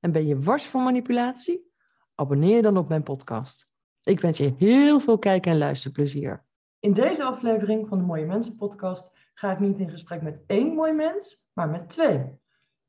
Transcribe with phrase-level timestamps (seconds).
[0.00, 1.72] en ben je wars van manipulatie?
[2.14, 3.68] Abonneer dan op mijn podcast.
[4.02, 6.44] Ik wens je heel veel kijk- en luisterplezier.
[6.78, 10.74] In deze aflevering van de Mooie Mensen podcast ga ik niet in gesprek met één
[10.74, 12.38] mooi mens, maar met twee.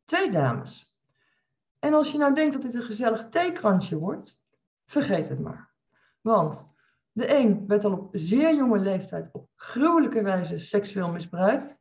[0.06, 0.92] Twee dames.
[1.80, 4.40] En als je nou denkt dat dit een gezellig theekransje wordt,
[4.86, 5.74] vergeet het maar.
[6.22, 6.70] Want
[7.12, 11.80] de een werd al op zeer jonge leeftijd op gruwelijke wijze seksueel misbruikt.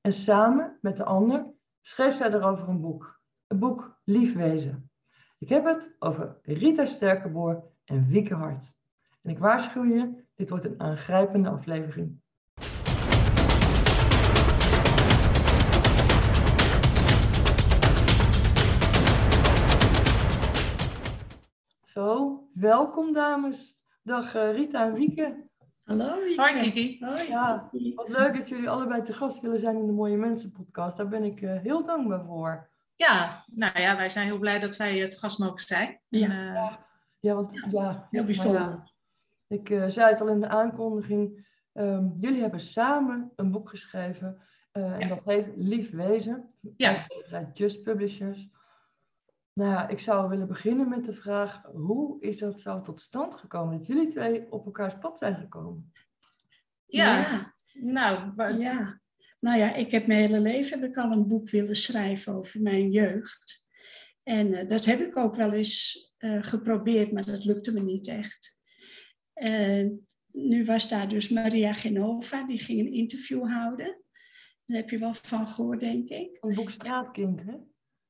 [0.00, 1.46] En samen met de ander
[1.80, 3.20] schreef zij erover een boek.
[3.46, 4.90] Een boek Lief Wezen.
[5.38, 8.76] Ik heb het over Rita Sterkenboer en Wieke Hart.
[9.22, 12.20] En ik waarschuw je, dit wordt een aangrijpende aflevering.
[21.84, 23.80] Zo, welkom dames.
[24.02, 25.48] Dag uh, Rita en Wieke.
[25.84, 26.40] Hallo Wieke.
[26.40, 27.04] Hoi Kiki.
[27.04, 27.28] Hoi.
[27.28, 30.96] Ja, wat leuk dat jullie allebei te gast willen zijn in de Mooie Mensen podcast.
[30.96, 32.74] Daar ben ik uh, heel dankbaar voor.
[32.96, 36.00] Ja, nou ja, wij zijn heel blij dat wij te gast mogen zijn.
[36.08, 36.76] Ja, uh,
[37.20, 38.60] ja want ja, heel bijzonder.
[38.60, 38.90] Ja,
[39.46, 41.46] ik uh, zei het al in de aankondiging.
[41.72, 44.42] Um, jullie hebben samen een boek geschreven.
[44.72, 44.98] Uh, ja.
[44.98, 46.54] En dat heet Lief Wezen.
[46.76, 47.06] Ja.
[47.30, 48.48] Uit Just Publishers.
[49.52, 53.36] Nou ja, ik zou willen beginnen met de vraag: hoe is dat zo tot stand
[53.36, 55.92] gekomen dat jullie twee op elkaars pad zijn gekomen?
[56.86, 57.54] Ja, ja.
[57.72, 59.00] nou, ja.
[59.38, 62.62] Nou ja, ik heb mijn hele leven heb ik al een boek willen schrijven over
[62.62, 63.64] mijn jeugd.
[64.22, 68.08] En uh, dat heb ik ook wel eens uh, geprobeerd, maar dat lukte me niet
[68.08, 68.58] echt.
[69.34, 69.86] Uh,
[70.32, 74.02] nu was daar dus Maria Genova, die ging een interview houden.
[74.66, 76.38] Daar heb je wel van gehoord, denk ik.
[76.40, 77.54] Een boek Straatkind, hè?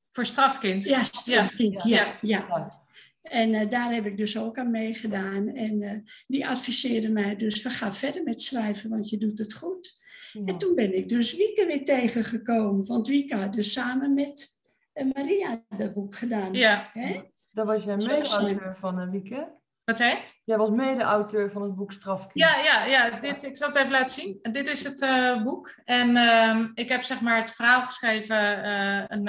[0.09, 0.83] Voor strafkind.
[0.83, 1.89] Ja, strafkind, ja.
[1.89, 2.45] ja, ja.
[2.47, 2.85] ja.
[3.21, 5.47] En uh, daar heb ik dus ook aan meegedaan.
[5.47, 5.91] En uh,
[6.27, 10.05] die adviseerde mij dus, we gaan verder met schrijven, want je doet het goed.
[10.31, 10.45] Ja.
[10.45, 12.85] En toen ben ik dus Wieke weer tegengekomen.
[12.85, 14.47] Want Wieke had dus samen met
[14.93, 16.53] uh, Maria dat boek gedaan.
[16.53, 16.89] Ja.
[16.91, 17.21] Hè?
[17.51, 19.55] Dat was jij mede-auteur van Wieke?
[19.83, 22.31] Wat zei Jij was mede-auteur van het boek Strafkind.
[22.33, 24.39] Ja, ja, ja dit, ik zal het even laten zien.
[24.41, 25.79] Dit is het uh, boek.
[25.85, 29.23] En uh, ik heb zeg maar het verhaal geschreven, uh, een,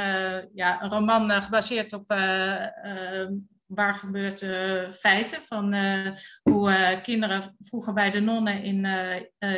[0.54, 2.10] ja, een roman gebaseerd op
[3.68, 4.38] waar gebeurt
[4.94, 5.42] feiten.
[5.42, 5.74] Van
[6.42, 8.86] hoe kinderen vroeger bij de nonnen in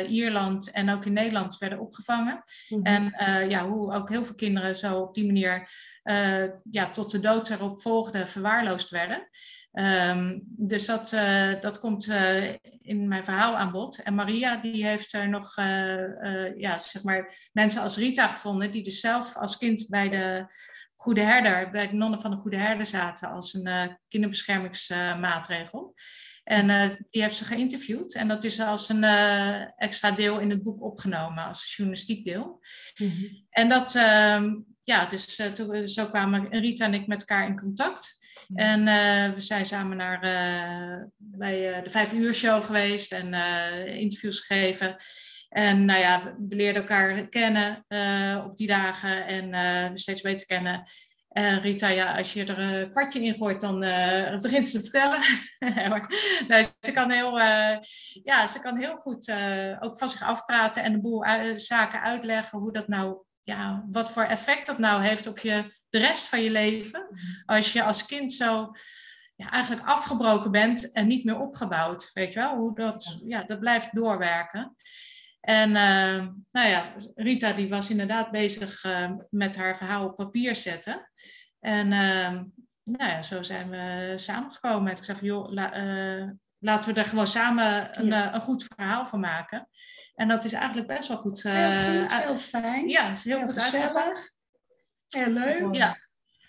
[0.07, 2.43] Ierland en ook in Nederland werden opgevangen.
[2.69, 2.85] Mm-hmm.
[2.85, 5.69] En ja, hoe ook heel veel kinderen zo op die manier
[6.69, 9.29] ja, tot de dood erop volgden, verwaarloosd werden.
[9.73, 12.49] Um, dus dat, uh, dat komt uh,
[12.81, 14.01] in mijn verhaal aan bod.
[14.03, 18.83] En Maria die heeft er nog uh, ja, zeg maar mensen als Rita gevonden, die
[18.83, 20.45] dus zelf als kind bij de
[21.01, 25.95] Goede Herder, bij de nonnen van de Goede Herder zaten als een kinderbeschermingsmaatregel.
[26.43, 29.03] En die heeft ze geïnterviewd en dat is als een
[29.75, 32.61] extra deel in het boek opgenomen, als journalistiek deel.
[32.97, 33.45] Mm-hmm.
[33.49, 33.91] En dat,
[34.83, 38.19] ja, dus toen, zo kwamen Rita en ik met elkaar in contact.
[38.53, 43.33] En uh, we zijn samen naar, uh, bij uh, de Vijf Uur Show geweest en
[43.85, 44.95] interviews gegeven.
[45.51, 47.85] En nou ja, we leerden elkaar kennen
[48.45, 49.49] op die dagen en
[49.91, 50.83] we steeds beter kennen.
[51.29, 53.79] En Rita, ja, als je er een kwartje in gooit, dan
[54.41, 55.23] begint ze te vertellen.
[56.79, 57.39] ze, kan heel,
[58.23, 59.31] ja, ze kan heel goed
[59.79, 61.25] ook van zich afpraten en een boel
[61.55, 65.97] zaken uitleggen hoe dat nou ja, wat voor effect dat nou heeft op je, de
[65.97, 67.07] rest van je leven.
[67.45, 68.71] Als je als kind zo
[69.35, 72.09] ja, eigenlijk afgebroken bent en niet meer opgebouwd.
[72.13, 72.55] Weet je wel?
[72.55, 74.75] Hoe dat, ja, dat blijft doorwerken.
[75.41, 80.55] En uh, nou ja, Rita die was inderdaad bezig uh, met haar verhaal op papier
[80.55, 81.11] zetten.
[81.59, 82.41] En uh,
[82.83, 84.91] nou ja, zo zijn we samengekomen.
[84.91, 85.69] Ik zei van, joh, la,
[86.57, 88.33] laten we er gewoon samen een, ja.
[88.33, 89.69] een goed verhaal van maken.
[90.15, 91.43] En dat is eigenlijk best wel goed.
[91.43, 92.89] Uh, heel goed, heel fijn.
[92.89, 94.19] Ja, is heel, heel goed gezellig.
[95.07, 95.75] Heel leuk.
[95.75, 95.97] Ja.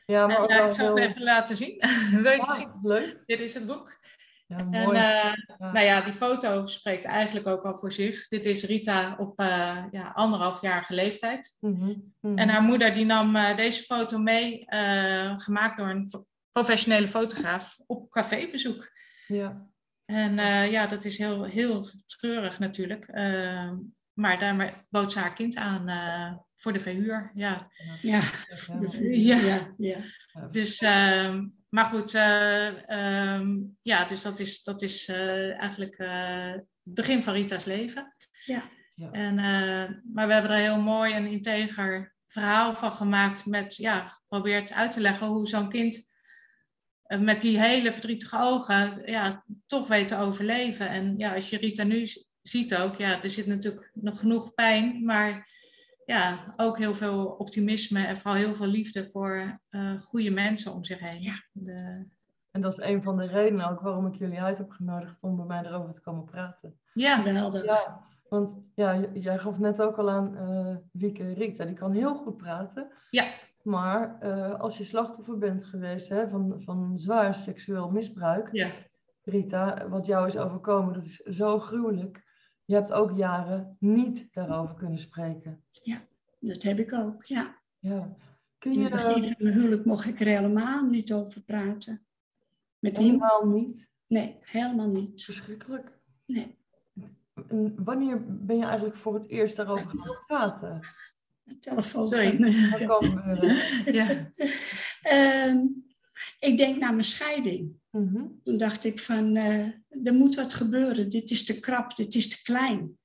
[0.07, 1.77] Ja, maar en, uh, ik zal het even laten zien.
[2.29, 2.79] Leuk ja, te zien.
[2.83, 3.23] Leuk.
[3.27, 3.99] Dit is het boek.
[4.57, 5.35] Ja, en uh, ja.
[5.59, 8.29] nou ja, die foto spreekt eigenlijk ook al voor zich.
[8.29, 9.41] Dit is Rita op
[9.91, 11.57] ja, anderhalfjarige leeftijd.
[11.61, 11.87] Mm -hmm.
[11.89, 12.39] Mm -hmm.
[12.39, 14.65] En haar moeder die nam deze foto mee,
[15.37, 16.11] gemaakt door een
[16.51, 18.91] professionele fotograaf, op cafébezoek.
[19.27, 19.67] Ja.
[20.05, 20.35] En
[20.71, 23.07] ja, dat is heel, heel treurig natuurlijk.
[24.13, 27.31] Maar daar bood ze haar kind aan uh, voor de verhuur.
[27.35, 27.71] Ja,
[28.01, 29.17] ja, voor de verhuur.
[29.17, 29.37] Ja.
[29.37, 29.99] ja, ja.
[30.51, 37.23] Dus, uh, maar goed, uh, um, ja, dus dat is, dat is eigenlijk het begin
[37.23, 38.15] van Rita's leven.
[38.45, 38.63] Ja.
[38.95, 39.11] ja.
[39.11, 39.35] En,
[40.13, 44.73] maar we hebben er een heel mooi en integer verhaal van gemaakt met, ja, geprobeerd
[44.73, 46.11] uit te leggen hoe zo'n kind
[47.19, 50.89] met die hele verdrietige ogen ja, toch weet te overleven.
[50.89, 52.09] En ja, als je Rita nu
[52.43, 55.51] ziet ook, ja, er zit natuurlijk nog genoeg pijn, maar
[56.05, 60.85] ja, ook heel veel optimisme en vooral heel veel liefde voor uh, goede mensen om
[60.85, 61.23] zich heen.
[61.23, 61.43] Ja.
[61.53, 62.07] De...
[62.51, 65.37] En dat is een van de redenen ook waarom ik jullie uit heb genodigd om
[65.37, 66.79] bij mij erover te komen praten.
[66.93, 67.65] Ja, geweldig.
[67.65, 72.15] Ja, want ja, jij gaf net ook al aan uh, Wieke Rita, die kan heel
[72.15, 72.93] goed praten.
[73.11, 73.25] Ja.
[73.63, 78.71] Maar uh, als je slachtoffer bent geweest hè, van, van zwaar seksueel misbruik, ja.
[79.23, 82.32] Rita, wat jou is overkomen, dat is zo gruwelijk
[82.73, 85.65] je hebt ook jaren niet daarover kunnen spreken.
[85.83, 86.01] Ja,
[86.39, 87.59] dat heb ik ook, ja.
[87.79, 88.17] ja.
[88.59, 91.99] Kun je, In het begin van mijn huwelijk mocht ik er helemaal niet over praten.
[92.79, 93.89] Met helemaal niet?
[94.07, 95.25] Nee, helemaal niet.
[95.25, 95.99] Verschrikkelijk.
[96.27, 96.57] Nee.
[97.49, 100.81] En wanneer ben je eigenlijk voor het eerst daarover gaan praten?
[101.61, 102.05] Telefoon.
[102.05, 102.53] Sorry.
[102.71, 102.87] Van...
[102.87, 103.21] kan
[103.99, 104.31] ja.
[105.49, 105.85] um,
[106.43, 107.73] ik denk naar mijn scheiding.
[107.91, 108.27] Mhm.
[108.45, 109.67] Toen dacht ik van, uh,
[110.05, 111.09] er moet wat gebeuren.
[111.09, 112.99] Dit is te krap, dit is te klein.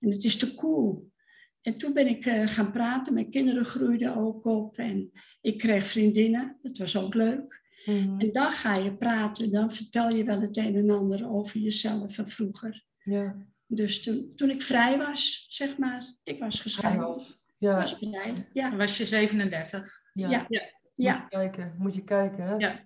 [0.00, 1.12] En het is te cool.
[1.60, 3.14] En toen ben ik uh, gaan praten.
[3.14, 4.76] Mijn kinderen groeiden ook op.
[4.76, 5.10] En
[5.40, 6.58] ik kreeg vriendinnen.
[6.62, 7.62] Dat was ook leuk.
[7.84, 8.20] Mhm.
[8.20, 9.50] En dan ga je praten.
[9.50, 12.84] Dan vertel je wel het een en ander over jezelf van vroeger.
[13.04, 13.46] Ja.
[13.66, 16.04] Dus toen, toen ik vrij was, zeg maar.
[16.22, 17.06] Ik was gescheiden.
[17.06, 17.38] Was.
[17.58, 17.74] Ja.
[17.74, 17.96] was.
[18.52, 18.76] Ja.
[18.76, 20.02] Was je 37.
[20.12, 20.46] Ja.
[20.48, 20.72] ja.
[20.94, 21.12] Ja.
[21.12, 22.44] Moet je kijken, moet je kijken.
[22.44, 22.54] Hè?
[22.54, 22.80] Ja.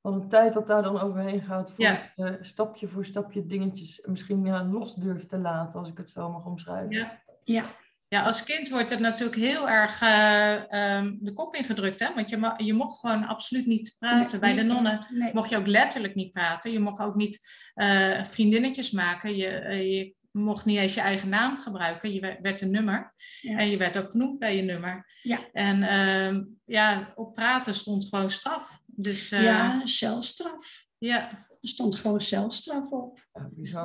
[0.00, 2.12] Wat een tijd dat daar dan overheen gaat, voor Ja.
[2.14, 6.44] je stapje voor stapje dingetjes misschien los durft te laten, als ik het zo mag
[6.44, 6.90] omschrijven.
[6.90, 7.22] Ja.
[7.40, 7.64] Ja.
[8.08, 12.14] Ja, als kind wordt het natuurlijk heel erg eh, ehm, de kop ingedrukt, hè?
[12.14, 14.40] Want je, ma- je mocht gewoon absoluut niet praten.
[14.40, 15.34] Bij de nonnen Nee.
[15.34, 16.70] mocht je ook letterlijk niet praten.
[16.72, 17.40] Je mocht ook niet
[17.74, 19.36] eh, vriendinnetjes maken.
[19.36, 22.12] Je, eh, je mocht niet eens je eigen naam gebruiken.
[22.12, 23.14] Je werd- een nummer.
[23.40, 23.58] Ja.
[23.58, 25.06] En je werd ook genoemd bij je nummer.
[25.22, 25.50] Ja.
[25.52, 28.82] En ehm, ja, op praten stond gewoon straf.
[28.86, 30.86] Dus eh, ja, celstraf.
[30.98, 31.30] ja.
[31.60, 33.26] Er stond gewoon celstraf op.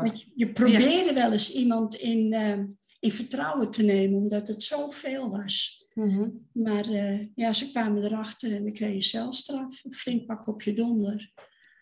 [0.05, 2.57] Je- je probeerde wel eens iemand in, eh,
[2.99, 5.85] in vertrouwen te nemen, omdat het zoveel was.
[5.94, 6.29] Mhm.
[6.51, 10.61] Maar eh, ja, ze kwamen erachter en dan kreeg je celstraf, een flink pak op
[10.61, 11.31] je donder.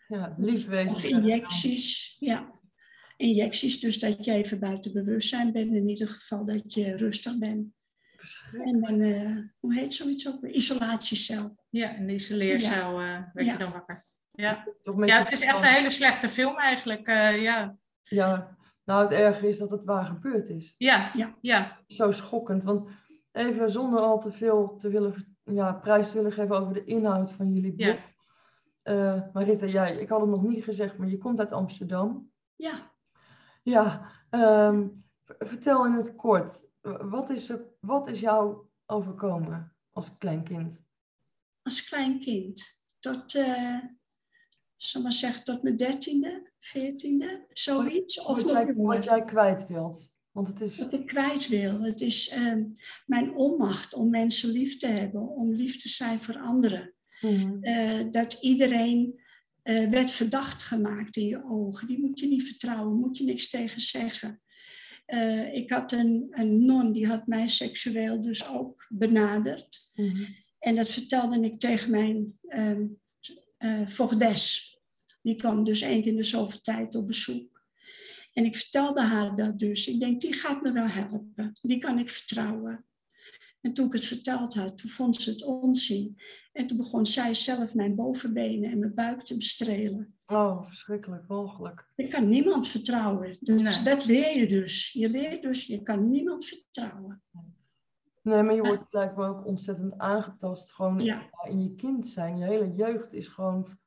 [0.08, 0.94] Ja, lief wezen.
[0.94, 2.54] Of injecties, ja.
[3.16, 7.74] Injecties, dus dat je even buiten bewustzijn bent, in ieder geval dat je rustig bent.
[8.52, 10.40] En dan, eh, hoe heet zoiets ook?
[10.40, 10.50] weer?
[10.52, 11.56] Isolatiecel.
[11.70, 13.52] ja, de isoleercel eh, werd Ja.
[13.52, 14.04] je dan wakker.
[14.32, 14.64] Ja.
[15.04, 17.06] Ja, het is echt een hele slechte film eigenlijk.
[17.06, 17.76] eh, ja.
[18.02, 20.74] Ja, nou het erge is dat het waar gebeurd is.
[20.78, 21.10] Ja.
[21.14, 21.36] Ja.
[21.40, 22.88] ja, Zo schokkend, want
[23.32, 27.32] even zonder al te veel te willen, ja, prijs te willen geven over de inhoud
[27.32, 27.80] van jullie boek.
[27.86, 27.96] Ja.
[28.82, 32.30] Eh, Marita, jij, ik had het nog niet gezegd, maar je komt uit Amsterdam.
[32.56, 32.94] Ja,
[33.66, 34.88] Ja, ehm,
[35.24, 36.66] vertel in het kort,
[37.10, 40.84] wat is, er, wat is jou overkomen als klein kind?
[41.62, 42.84] als klein kind.
[42.98, 43.78] Tot, eh
[44.76, 48.20] zal maar zeggen, tot mijn dertiende, veertiende, zoiets.
[48.20, 50.10] Of wat, nog jij, wat jij kwijt wilt.
[50.30, 51.80] Want het is, Wat ik kwijt wil.
[51.80, 52.64] Het is ehm,
[53.06, 56.94] mijn onmacht om mensen lief te hebben, om lief te zijn voor anderen.
[57.20, 57.62] Mhm.
[57.62, 59.20] Eh, dat iedereen
[59.66, 61.88] eh, werd verdacht gemaakt in je ogen.
[61.88, 64.40] Die moet je niet vertrouwen, moet je niks tegen zeggen.
[65.06, 69.90] Eh, ik had een, een non, die had mij seksueel dus ook benaderd.
[69.94, 70.24] Mhm.
[70.58, 72.38] En dat vertelde ik tegen mijn
[73.58, 74.76] eh, voogdes.
[75.22, 77.64] Die kwam dus één keer in de zoveel tijd op bezoek.
[78.32, 79.86] En ik vertelde haar dat dus.
[79.86, 81.52] Ik denk, die gaat me wel helpen.
[81.62, 82.84] Die kan ik vertrouwen.
[83.66, 86.16] En toen ik het verteld had, toen vond ze het onzin.
[86.52, 90.14] En toen begon zij zelf mijn bovenbenen en mijn buik te bestrelen.
[90.26, 91.88] Oh, verschrikkelijk, walgelijk.
[91.96, 93.36] Ik kan niemand vertrouwen.
[93.40, 93.82] Dat, Nee.
[93.82, 94.92] dat leer je dus.
[94.92, 97.22] Je leert dus, je kan niemand vertrouwen.
[98.22, 100.72] Nee, maar je wordt blijkbaar ook ontzettend aangetast.
[100.72, 101.30] Gewoon Ja.
[101.48, 102.38] in je kind zijn.
[102.38, 103.78] Je hele jeugd is gewoon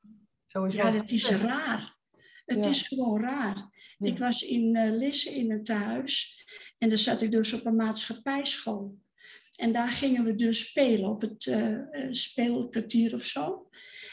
[0.48, 0.77] sowieso...
[0.77, 1.98] Ja, dat is raar.
[2.45, 2.69] Het Ja.
[2.69, 3.55] is gewoon raar.
[3.98, 4.07] Ja.
[4.12, 6.45] Ik was in uh, Lisse in het thuis
[6.77, 8.98] en daar zat ik dus op een maatschappijschool.
[9.60, 11.78] En daar gingen we dus spelen op het uh,
[12.10, 13.68] speelkwartier of zo.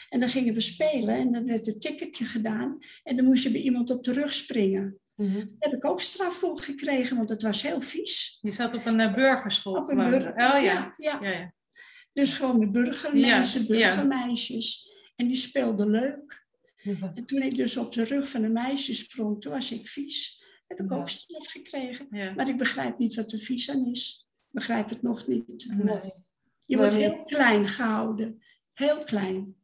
[0.09, 2.77] En dan gingen we spelen en dan werd een ticketje gedaan.
[3.03, 4.99] En dan moest je bij iemand op de rug springen.
[5.15, 5.33] Mhm.
[5.33, 8.37] Daar heb ik ook straf voor gekregen, want het was heel vies.
[8.41, 9.73] Je zat op een uh, burgerschool.
[9.73, 10.59] Op een burger, Oh ja.
[10.61, 11.19] ja, ja.
[11.21, 11.53] ja, ja.
[12.13, 14.91] Dus gewoon de burgermensen, burgermeisjes.
[15.15, 16.45] En die speelden leuk.
[16.77, 17.11] Ja.
[17.13, 20.43] En toen ik dus op de rug van een meisje sprong, toen was ik vies.
[20.67, 22.07] Heb ik ook straf gekregen.
[22.09, 24.26] Maar ik begrijp niet wat de vies aan is.
[24.47, 25.73] Ik begrijp het nog niet.
[25.83, 26.13] Nee.
[26.63, 27.01] Je wordt Nee.
[27.09, 28.41] heel klein gehouden.
[28.73, 29.55] Heel klein.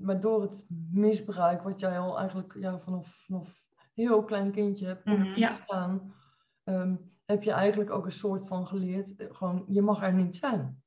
[0.00, 3.48] Maar door het misbruik, wat jij al eigenlijk ja, vanaf, vanaf
[3.94, 5.02] heel klein kindje hebt.
[5.38, 5.64] Ja.
[6.64, 10.36] ehm, heb je eigenlijk ook een soort van geleerd, eh, gewoon, je mag er niet
[10.36, 10.82] zijn.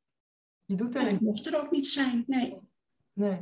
[0.66, 1.22] Je doet er ik niet.
[1.22, 2.24] mocht er ook niet zijn.
[2.28, 2.60] Nee.
[3.14, 3.40] Nee.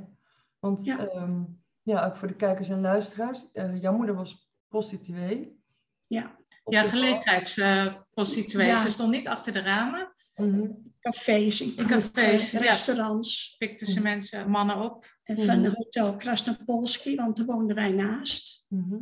[0.60, 1.02] Want Ja.
[1.14, 1.46] ja,
[1.82, 5.59] ja ook voor de kijkers en luisteraars, eh, jouw moeder was prostituee.
[6.10, 6.38] Ja.
[6.66, 8.66] Ja, gelegenheidsprostituees.
[8.68, 8.76] Ja.
[8.84, 10.14] Ze stond niet achter de ramen.
[10.36, 10.72] Mhm.
[11.00, 12.60] Cafés, in cafés, cafés, ja.
[12.60, 13.56] restaurants.
[13.58, 15.06] Pikten ze mensen, mannen op.
[15.24, 15.72] En van Mhm.
[15.74, 18.66] hotel Krasnopolski, want daar woonden wij naast.
[18.70, 18.96] Mhm.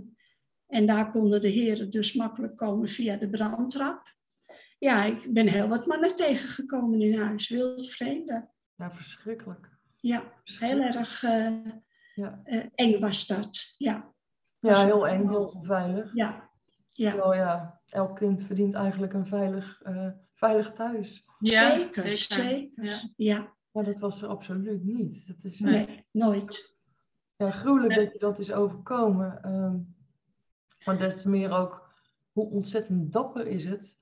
[0.68, 4.02] En daar konden de heren dus makkelijk komen via de brandtrap.
[4.80, 7.50] Ja, ik ben heel wat mannen tegengekomen in huis.
[7.50, 8.50] Wild vreemde.
[8.76, 9.70] Ja, verschrikkelijk.
[9.96, 11.56] Ja, heel erg eh,
[12.16, 12.42] Ja.
[12.44, 13.74] eh, eng was dat.
[13.78, 14.14] Ja,
[14.60, 16.12] ja, heel eng, heel onveilig.
[16.14, 16.47] ja,
[16.98, 17.12] ja.
[17.12, 21.26] Terwijl ja, elk kind verdient eigenlijk een veilig, eh, veilig thuis.
[21.40, 22.84] Ja, zeker, zeker.
[22.84, 23.00] Ja.
[23.16, 25.28] Ja, Maar dat was er absoluut niet.
[25.28, 26.78] Dat is, nee, nooit.
[27.36, 28.04] Ja, gruwelijk Nee.
[28.04, 29.44] dat je dat is overkomen.
[29.44, 29.78] ehm,
[30.86, 31.90] maar des te meer ook,
[32.32, 33.98] hoe ontzettend dapper is het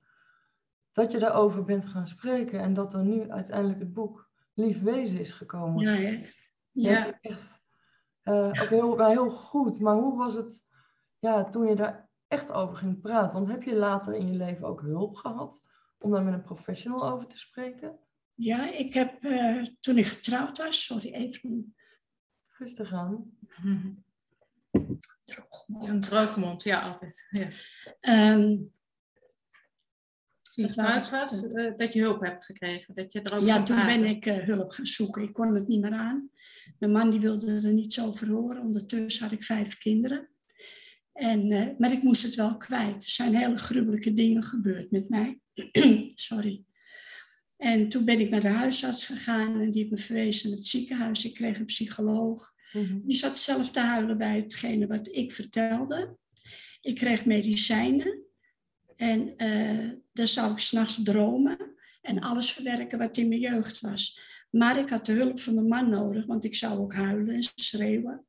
[0.92, 5.18] dat je daarover bent gaan spreken en dat er nu uiteindelijk het boek Lief Wezen
[5.18, 5.82] is gekomen.
[5.82, 6.26] Ja, hè?
[6.70, 7.18] Ja.
[7.20, 7.60] echt
[8.22, 9.80] eh, ook heel, wel heel goed.
[9.80, 10.64] Maar hoe was het
[11.18, 13.38] ja, toen je daar echt over ging praten?
[13.38, 15.64] Want heb je later in je leven ook hulp gehad
[15.98, 17.98] om daar met een professional over te spreken?
[18.36, 21.74] ja, ik heb eh, toen ik getrouwd was, sorry, even
[22.58, 23.38] Rustig aan.
[25.68, 27.26] Een droge mond, ja, altijd.
[27.30, 27.48] Ja.
[28.00, 28.48] Ehm,
[30.54, 32.94] je getrouwd ik was, eh, dat je hulp hebt gekregen.
[32.94, 34.02] Dat je erover ja, toen praten.
[34.02, 35.22] ben ik eh, hulp gaan zoeken.
[35.22, 36.30] Ik kon het niet meer aan.
[36.78, 38.62] Mijn man die wilde er niets over horen.
[38.62, 40.28] Ondertussen had ik vijf kinderen.
[41.16, 43.04] En, eh, maar ik moest het wel kwijt.
[43.04, 45.38] Er zijn hele gruwelijke dingen gebeurd met mij.
[46.14, 46.64] Sorry.
[47.56, 50.66] En toen ben ik naar de huisarts gegaan en die heeft me verwezen naar het
[50.66, 51.24] ziekenhuis.
[51.24, 52.54] Ik kreeg een psycholoog.
[52.72, 53.00] Mhm.
[53.02, 56.16] Die zat zelf te huilen bij hetgene wat ik vertelde.
[56.80, 58.24] Ik kreeg medicijnen.
[58.96, 64.20] En eh dan zou ik s'nachts dromen en alles verwerken wat in mijn jeugd was.
[64.50, 67.42] Maar ik had de hulp van mijn man nodig, want ik zou ook huilen en
[67.54, 68.25] schreeuwen.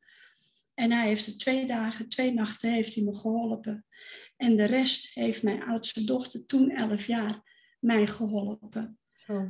[0.78, 3.86] En hij heeft er twee dagen, twee nachten heeft hij me geholpen.
[4.36, 7.42] En de rest heeft mijn oudste dochter, toen 11 jaar,
[7.80, 9.00] mij geholpen.
[9.14, 9.48] Zo.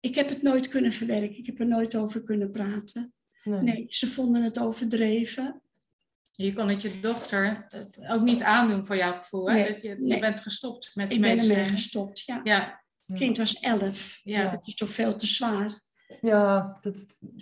[0.00, 3.14] Ik heb het nooit kunnen verwerken, ik heb er nooit over kunnen praten.
[3.42, 3.60] Nee.
[3.60, 5.62] Nee, ze vonden het overdreven.
[6.32, 7.66] Je kon het je dochter
[8.08, 9.50] ook niet aandoen voor jouw gevoel.
[9.50, 9.54] Hè?
[9.54, 10.20] Nee, dat je, je nee.
[10.20, 12.40] bent gestopt met Ik ben ermee gestopt, ja.
[12.44, 14.20] Ja, Het kind was 11.
[14.22, 14.50] ja.
[14.50, 15.80] Het is toch veel te zwaar.
[16.20, 16.94] Ja, dat,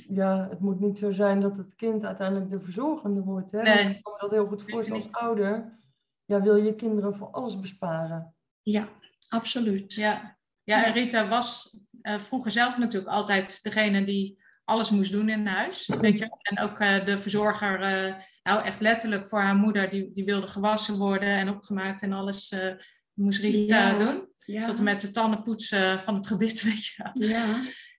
[0.08, 3.52] ja, het moet niet zo zijn dat het kind uiteindelijk de verzorgende wordt.
[3.52, 3.62] Hè?
[3.62, 3.88] Nee.
[3.88, 5.78] Ik kan me dat heel goed voorstellen als ouder.
[6.24, 8.34] Ja, wil je kinderen voor alles besparen.
[8.62, 8.88] Ja,
[9.28, 9.92] absoluut.
[9.94, 15.28] Ja, ja en Rita was eh, vroeger zelf natuurlijk altijd degene die alles moest doen
[15.28, 15.86] in huis.
[16.00, 16.36] Weet je?
[16.42, 20.46] En ook eh, de verzorger, eh, nou echt letterlijk voor haar moeder, die, die wilde
[20.46, 22.74] gewassen worden en opgemaakt en alles eh,
[23.12, 23.98] moest Rita Ja.
[23.98, 24.28] doen.
[24.38, 27.02] Ja, Tot en met de tandenpoetsen van het gebit, weet je.
[27.02, 27.28] wel.
[27.28, 27.44] ja,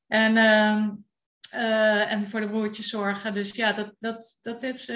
[0.07, 0.89] En, ehm,
[1.51, 3.33] eh, en voor de broertjes zorgen.
[3.33, 4.93] Dus ja, dat, dat, dat heeft, ze,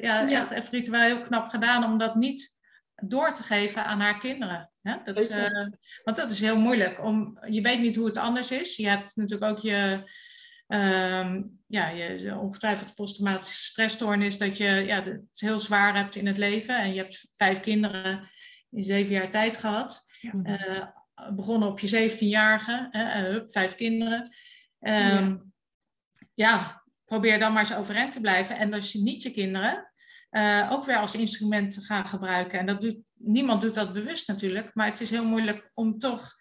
[0.00, 0.40] ja, Ja.
[0.40, 2.60] Echt, heeft Rita wel heel knap gedaan om dat niet
[2.94, 4.70] door te geven aan haar kinderen.
[4.82, 4.96] Hè?
[5.04, 5.68] Dat, eh,
[6.04, 7.04] want dat is heel moeilijk.
[7.04, 8.76] Om, je weet niet hoe het anders is.
[8.76, 10.02] Je hebt natuurlijk ook je,
[10.66, 14.38] ehm, ja, je ongetwijfeld posttraumatische stressstoornis.
[14.38, 16.76] Dat je ja, het heel zwaar hebt in het leven.
[16.76, 18.28] En je hebt vijf kinderen
[18.70, 20.04] in zeven jaar tijd gehad.
[20.42, 20.86] Eh,
[21.34, 24.28] begonnen op je 17-jarige, hè, eh, hup, vijf kinderen.
[24.82, 25.36] Ehm,
[26.34, 26.82] ja.
[27.04, 28.58] probeer dan maar eens overeind te blijven.
[28.58, 29.92] En als je niet je kinderen
[30.30, 32.58] eh, ook weer als instrument te gaan gebruiken.
[32.58, 36.40] En dat doet, niemand doet dat bewust natuurlijk, maar het is heel moeilijk om toch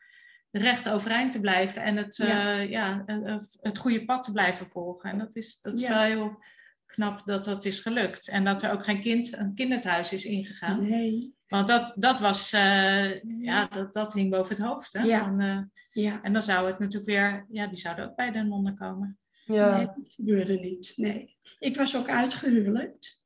[0.52, 2.28] recht overeind te blijven en het, Ja.
[2.28, 2.60] ja.
[2.60, 5.10] ja, eh, het goede pad te blijven volgen.
[5.10, 5.90] En dat is, dat is Ja.
[5.90, 6.44] wel heel
[6.92, 8.28] knap dat dat is gelukt.
[8.28, 10.90] En dat er ook geen kind, een kinderthuis is ingegaan.
[10.90, 14.94] nee, Want dat, dat was, eh, ja, dat, dat hing boven het hoofd.
[14.94, 15.04] Hè?
[15.04, 15.24] Ja.
[15.26, 15.60] Van, eh,
[16.04, 19.20] ja, en dan zou het natuurlijk weer, ja, die zouden ook bij de nonnen komen.
[19.46, 20.94] Ja, nee, dat gebeurde niet.
[20.96, 21.36] Nee.
[21.60, 23.20] Ik was ook uitgehuwelijkt.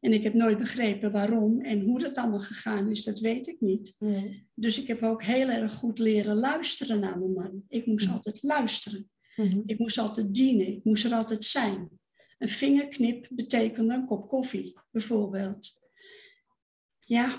[0.00, 3.60] En ik heb nooit begrepen waarom en hoe dat allemaal gegaan is, dat weet ik
[3.60, 3.96] niet.
[3.98, 4.46] nee.
[4.54, 7.62] Dus ik heb ook heel erg goed leren luisteren naar mijn man.
[7.68, 8.14] Ik moest Mhm.
[8.14, 9.10] altijd luisteren.
[9.36, 9.60] Mhm.
[9.66, 10.66] Ik moest altijd dienen.
[10.66, 11.88] Ik moest er altijd zijn.
[12.38, 15.68] Een vingerknip betekende een kop koffie, bijvoorbeeld.
[16.98, 17.34] Ja,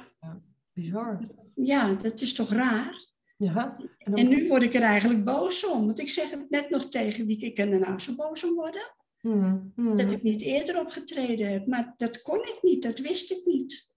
[0.73, 1.19] Bizar.
[1.55, 3.07] ja, dat is toch raar?
[3.37, 3.77] Ja.
[3.97, 5.85] En dan- En nu word ik er eigenlijk boos om.
[5.85, 8.93] Want ik zeg het net nog tegen wie ik er nou zo boos om worden.
[9.21, 9.57] Mhm.
[9.75, 9.95] Mhm.
[9.95, 11.67] Dat ik niet eerder opgetreden heb.
[11.67, 13.87] Maar dat kon ik niet, dat wist ik niet.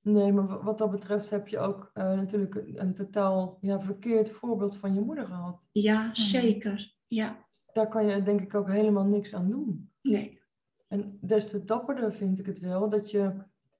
[0.00, 4.30] Nee, maar wat dat betreft heb je ook uh, natuurlijk een, een, totaal ja, verkeerd
[4.30, 5.68] voorbeeld van je moeder gehad.
[5.72, 6.94] Ja, zeker.
[7.06, 7.46] Ja.
[7.72, 9.90] Daar kan je denk ik ook helemaal niks aan doen.
[10.02, 10.42] Nee.
[10.94, 13.32] En des te dapperder vind ik het wel dat je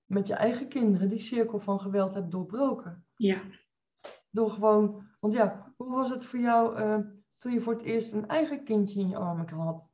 [0.07, 3.07] met je eigen kinderen die cirkel van geweld hebt doorbroken.
[3.17, 3.43] Ja.
[4.31, 6.99] Door gewoon, want ja, hoe was het voor jou uh,
[7.39, 9.91] toen je voor het eerst een eigen kindje in je armen had?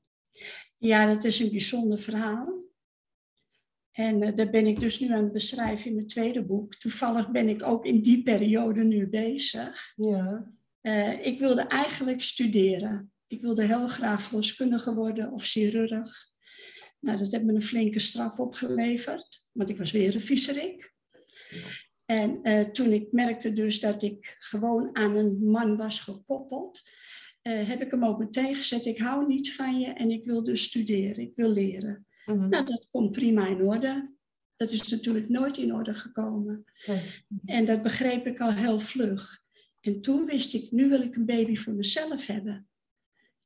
[0.76, 2.62] Ja, dat is een bijzonder verhaal.
[3.92, 6.74] En uh, daar ben ik dus nu aan het beschrijven in mijn tweede boek.
[6.74, 9.92] Toevallig ben ik ook in die periode nu bezig.
[9.96, 10.52] Ja.
[10.82, 13.12] Uh, ik wilde eigenlijk studeren.
[13.26, 16.29] Ik wilde heel graag verloskundige worden of chirurg.
[17.00, 20.94] Nou, dat heeft me een flinke straf opgeleverd, want ik was weer een viezerik.
[22.06, 26.80] En uh, toen ik merkte dus dat ik gewoon aan een man was gekoppeld,
[27.42, 28.86] uh, heb ik hem ook meteen gezet.
[28.86, 32.06] Ik hou niet van je en ik wil dus studeren, ik wil leren.
[32.26, 32.48] Mhm.
[32.48, 34.14] Nou, dat komt prima in orde.
[34.56, 36.64] Dat is natuurlijk nooit in orde gekomen.
[36.74, 37.00] Ja.
[37.44, 39.42] En dat begreep ik al heel vlug.
[39.80, 42.68] En toen wist ik, nu wil ik een baby voor mezelf hebben.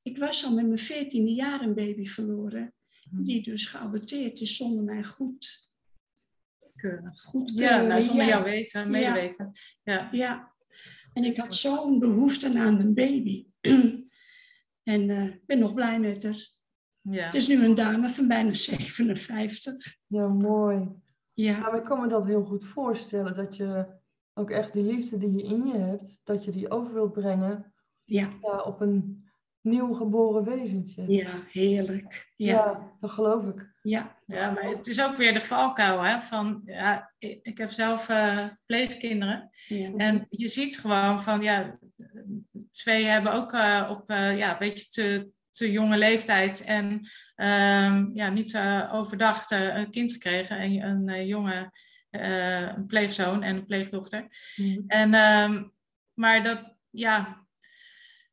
[0.02, 2.75] Ik was al met mijn veertiende jaar een baby verloren,
[3.23, 5.64] die dus geaborteerd is zonder mij goed
[7.14, 8.42] goed Ja, nou, zonder ja.
[8.42, 9.50] weten, medeweten.
[9.83, 10.09] Ja.
[10.12, 10.54] Ja,
[11.12, 13.47] en ik had zo'n behoefte aan mijn baby.
[14.94, 16.52] en eh, ik ben nog blij met haar.
[17.00, 17.25] Ja.
[17.25, 19.97] Het is nu een dame van bijna 57.
[20.06, 20.88] Ja, mooi.
[21.33, 23.87] Ja, Nou, ik kan me dat heel goed voorstellen, dat je
[24.35, 27.73] ook echt die liefde die je in je hebt, dat je die over wilt brengen
[28.04, 29.24] ja, ja, op een
[29.64, 31.12] nieuw geboren wezentje.
[31.12, 32.33] ja, heerlijk.
[32.37, 33.73] Ja, Ja, dat geloof ik.
[33.83, 36.21] ja, Ja, maar het is ook weer de valkuil, hè?
[36.21, 39.49] Van, ja, ik, heb zelf eh, pleegkinderen.
[39.66, 39.94] ja.
[39.97, 41.78] En je ziet gewoon van, ja,
[42.71, 48.11] twee hebben ook eh, op, eh, ja, een beetje te, te jonge leeftijd en ehm,
[48.14, 50.59] ja, niet eh, overdag eh, een kind gekregen.
[50.59, 51.71] En een jonge,
[52.11, 54.26] eh, een pleegzoon en een pleegdochter.
[54.56, 54.80] Mhm.
[54.87, 55.64] En, ehm,
[56.14, 57.44] maar dat, ja,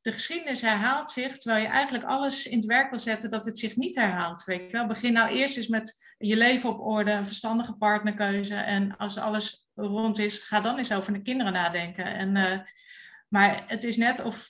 [0.01, 3.59] de geschiedenis herhaalt zich, terwijl je eigenlijk alles in het werk wil zetten dat het
[3.59, 4.43] zich niet herhaalt.
[4.43, 4.87] Weet je wel?
[4.87, 8.55] Begin nou eerst eens met je leven op orde, een verstandige partnerkeuze.
[8.55, 12.05] En als alles rond is, ga dan eens over de kinderen nadenken.
[12.05, 12.59] En, eh,
[13.27, 14.47] maar het is net of,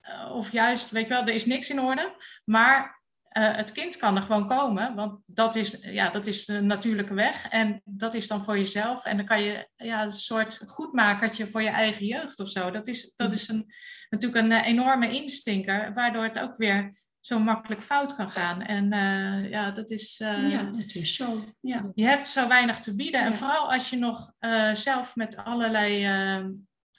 [0.00, 3.02] eh, of juist, weet je wel, er is niks in orde, maar
[3.34, 7.14] eh, het kind kan er gewoon komen, want dat is, ja, dat is de natuurlijke
[7.14, 7.48] weg.
[7.48, 9.04] En dat is dan voor jezelf.
[9.04, 12.70] En dan kan je ja, een soort goedmakertje voor je eigen jeugd of zo.
[12.70, 13.66] Dat is, dat is een,
[14.10, 18.62] natuurlijk een eh, enorme instinker, waardoor het ook weer zo makkelijk fout kan gaan.
[18.62, 20.16] En eh, ja, dat is.
[20.18, 21.26] ja, dat is zo.
[21.60, 23.20] Ja, je hebt zo weinig te bieden.
[23.20, 24.32] En vooral als je nog
[24.72, 26.08] zelf met allerlei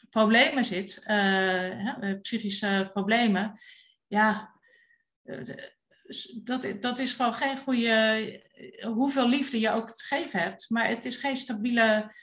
[0.10, 3.54] problemen zit, hè, psychische problemen.
[4.08, 4.54] Ja,
[6.44, 7.90] dat, dat is gewoon geen goede.
[7.90, 10.66] eh, Hoeveel liefde je ook te geven hebt.
[10.70, 12.16] Maar het is geen stabiele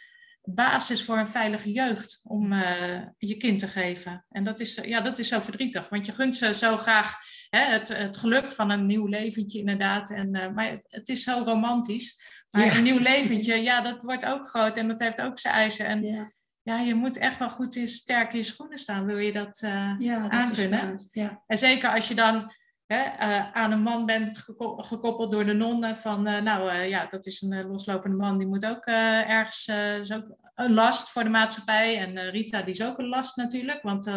[0.44, 4.24] basis voor een veilige jeugd om eh, je kind te geven.
[4.30, 5.88] En dat is, ja, dat is zo verdrietig.
[5.88, 7.16] Want je gunt ze zo graag
[7.50, 10.10] hè, het, het geluk van een nieuw leventje, inderdaad.
[10.10, 12.16] En, eh, maar het, het is zo romantisch.
[12.50, 12.76] Maar Ja.
[12.76, 15.86] een nieuw leventje, ja, dat wordt ook groot en dat heeft ook zijn eisen.
[15.86, 16.30] En ja,
[16.62, 19.60] ja, je moet echt wel goed in, sterk in je schoenen staan, wil je dat
[19.64, 21.06] eh, ja dat aankunnen.
[21.46, 22.52] En zeker als je dan
[22.94, 27.06] eh, aan een man bent geko- gekoppeld door de nonnen van, eh, nou eh, ja,
[27.06, 29.68] dat is een loslopende man, die moet ook ergens,
[30.00, 31.98] is ook een last voor de maatschappij.
[31.98, 34.10] En Rita, die is ook een last natuurlijk, want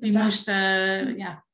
[0.00, 0.46] die moest,
[1.16, 1.44] ja,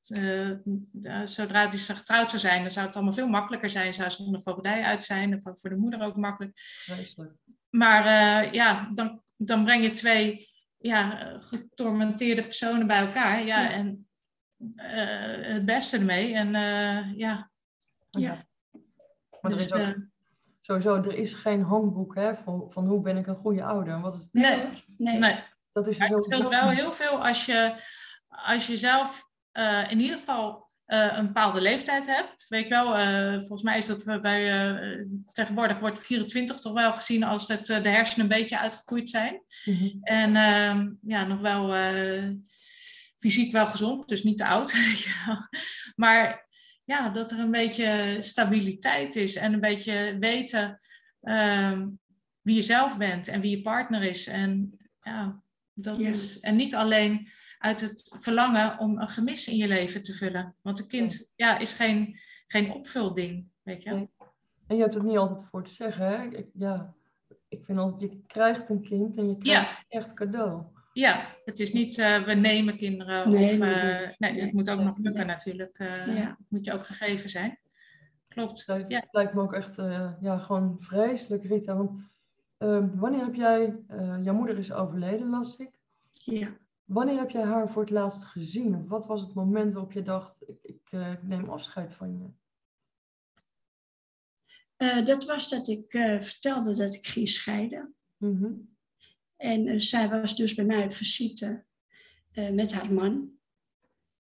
[1.24, 3.94] zodra die ze getrouwd zou zijn, dan zou het allemaal veel makkelijker zijn.
[3.94, 6.61] Zou ze onder voogdij uit zijn, en voor de moeder ook makkelijk.
[7.70, 13.46] Maar ja, dan, dan breng je twee ja, getormenteerde personen bij elkaar.
[13.46, 13.70] Ja, Ja.
[13.70, 14.09] en
[14.76, 16.34] het beste ermee.
[16.34, 17.50] En eh, ja,
[18.10, 18.48] Ja.
[19.40, 20.02] Maar dus, er is ook, eh,
[20.60, 24.00] sowieso, er is geen handboek hè, van, van hoe ben ik een goede ouder.
[24.00, 24.62] Wat is, nee,
[24.96, 25.38] Nee, nee.
[25.72, 27.74] dat is Maar het scheelt wel heel veel als je,
[28.28, 32.46] als je zelf eh, in ieder geval eh, een bepaalde leeftijd hebt.
[32.48, 36.72] Weet je wel, eh, volgens mij is dat we bij, eh, tegenwoordig wordt 24 toch
[36.72, 39.42] wel gezien als dat eh, de hersenen een beetje uitgegroeid zijn.
[39.64, 39.88] Mhm.
[40.02, 42.30] En ehm, ja, nog wel eh,
[43.20, 44.74] fysiek wel gezond, dus niet te oud.
[45.96, 46.48] maar
[46.85, 50.80] ja, dat er een beetje stabiliteit is en een beetje weten
[51.20, 51.88] ehm,
[52.40, 54.26] wie je zelf bent en wie je partner is.
[54.26, 55.42] En, ja,
[55.74, 56.09] dat Ja.
[56.09, 57.26] is, en niet alleen
[57.59, 60.54] uit het verlangen om een gemis in je leven te vullen.
[60.62, 63.90] Want een kind ja, is geen, geen opvulding, weet je.
[63.90, 64.11] Nee.
[64.66, 66.06] En je hebt het niet altijd voor te zeggen.
[66.06, 66.24] Hè?
[66.24, 66.94] Ik, ja,
[67.48, 70.62] ik vind altijd, je krijgt een kind en je krijgt echt cadeau.
[70.92, 73.31] Ja, het is niet eh, we nemen kinderen.
[73.33, 74.14] Nee, of, nee, eh, nee.
[74.18, 75.79] nee, Nee, het moet ook nog lukken natuurlijk.
[75.79, 76.38] eh, Ja.
[76.48, 77.59] Moet je ook gegeven zijn.
[78.29, 78.66] Klopt.
[78.66, 79.05] Dat Ja.
[79.11, 81.76] lijkt me ook echt eh, ja, gewoon vreselijk, Rita.
[81.76, 81.90] Want
[82.59, 85.70] ehm, wanneer heb jij, uh, jouw moeder is overleden, las ik.
[86.11, 86.57] Ja.
[86.85, 88.87] Wanneer heb jij haar voor het laatst gezien?
[88.88, 92.29] Wat was het moment waarop je dacht, ik, ik uh, neem afscheid van je?
[94.79, 97.94] Uh, dat was dat ik uh, vertelde dat ik ging scheiden.
[98.16, 98.68] Mm -hmm.
[99.40, 101.64] En zij was dus bij mij op visite
[102.53, 103.31] met haar man.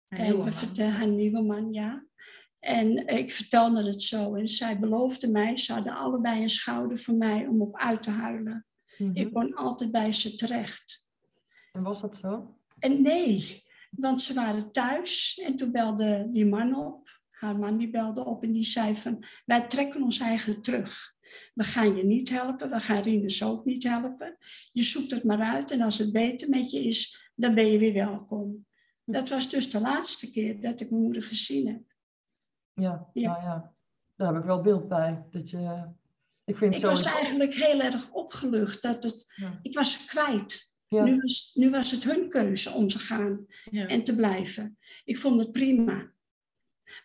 [0.08, 2.06] En we vertelden haar nieuwe man, ja.
[2.60, 4.36] En ik vertelde het zo.
[4.36, 8.10] En zij beloofde mij, ze hadden allebei een schouder voor mij om op uit te
[8.10, 8.66] huilen.
[8.98, 9.16] Mm -hmm.
[9.16, 11.08] Ik kon altijd bij ze terecht.
[11.72, 12.58] En was dat zo?
[12.80, 17.20] En nee, want ze waren thuis en toen belde die man op.
[17.30, 21.16] Haar man die belde op en die zei van, wij trekken ons eigen terug.
[21.54, 24.38] We gaan je niet helpen, we gaan Rinus ook niet helpen.
[24.72, 27.80] Je zoekt het maar uit en als het beter met je is, dan ben je
[27.80, 28.66] weer welkom.
[29.06, 31.82] Dat was dus de laatste keer dat ik mijn moeder gezien heb.
[32.74, 33.32] Ja, ja.
[33.32, 33.74] Nou ja.
[34.16, 35.26] daar heb ik wel beeld bij.
[35.32, 35.86] Dat je,
[36.46, 37.04] ik vind ik sowieso...
[37.04, 38.82] was eigenlijk heel erg opgelucht.
[38.82, 39.60] Dat het, Ja.
[39.62, 40.78] Ik was ze kwijt.
[40.88, 41.04] Ja.
[41.04, 43.88] Nu, was, nu was het hun keuze om te gaan Ja.
[43.88, 44.78] en te blijven.
[45.04, 46.12] Ik vond het prima.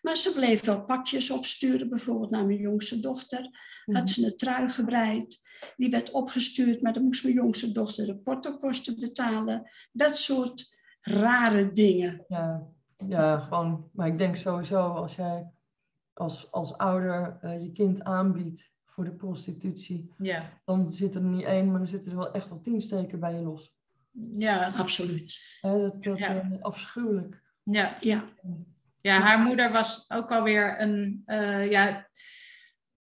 [0.05, 3.51] Maar ze bleef wel pakjes opsturen, bijvoorbeeld naar mijn jongste dochter.
[3.85, 5.43] Had ze een trui gebreid.
[5.77, 9.71] Die werd opgestuurd, maar dan moest mijn jongste dochter de portokosten betalen.
[9.93, 12.25] Dat soort rare dingen.
[12.29, 12.67] Ja,
[13.09, 13.91] ja, gewoon.
[13.93, 15.51] Maar ik denk sowieso als jij
[16.13, 20.61] als, als ouder eh, je kind aanbiedt voor de prostitutie, Ja.
[20.65, 23.35] dan zit er niet één, maar dan zitten er wel echt wel tien steken bij
[23.35, 23.75] je los.
[24.37, 24.67] Ja.
[24.77, 25.59] Absoluut.
[25.61, 26.41] Dat dat Ja.
[26.41, 27.43] eh, afschuwelijk.
[27.63, 27.97] Ja.
[28.01, 28.25] Ja,
[29.05, 32.09] ja, haar moeder was ook alweer een, eh, ja,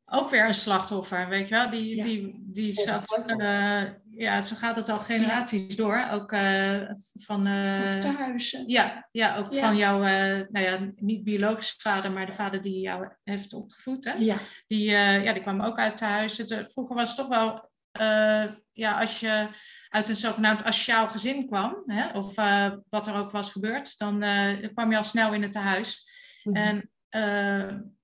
[0.05, 1.71] ook weer een slachtoffer, weet je wel.
[1.71, 2.03] Die, Ja.
[2.05, 6.09] die, die zat, eh, ja, zo gaat het al generaties door.
[6.11, 6.81] Ook eh,
[7.21, 8.64] van, huizen.
[8.69, 9.61] ja, ja, ook Ja.
[9.67, 14.12] van jouw, nou ja, niet biologische vader, maar de vader die jou heeft opgevoed, hè.
[14.12, 14.37] Ja,
[14.67, 16.47] Die, ja, die kwam ook uit de huizen.
[16.47, 19.48] De- vroeger was het toch wel, eh, ja, als je
[19.88, 24.22] uit een zogenaamd asociaal gezin kwam, hè, of eh, wat er ook was gebeurd, dan
[24.22, 26.09] eh, dan kwam je al snel in het tehuis.
[26.42, 26.57] Mhm.
[26.57, 26.90] En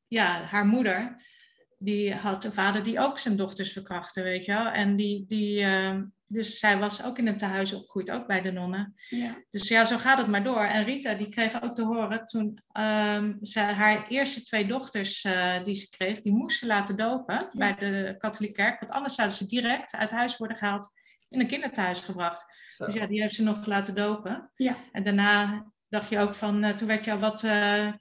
[0.08, 1.16] ja, haar moeder,
[1.78, 4.66] die had een vader die ook zijn dochters verkrachtte, weet je wel.
[4.66, 5.66] En die, die,
[6.32, 8.94] dus zij was ook in het tehuis opgegroeid, ook bij de nonnen.
[9.08, 10.64] ja, Dus ja, zo gaat het maar door.
[10.64, 15.64] En Rita, die kreeg ook te horen toen ehm, ze haar eerste twee dochters eh,
[15.64, 18.80] die ze kreeg, die moest ze laten dopen bij de katholieke kerk.
[18.80, 20.88] Want anders zouden ze direct uit huis worden gehaald
[21.28, 22.44] in een kinderthuis gebracht.
[22.76, 22.84] Zo.
[22.84, 24.50] Dus ja, die heeft ze nog laten dopen.
[24.54, 24.76] ja.
[24.92, 27.92] En daarna dacht je ook van, eh, toen werd je al wat, eh,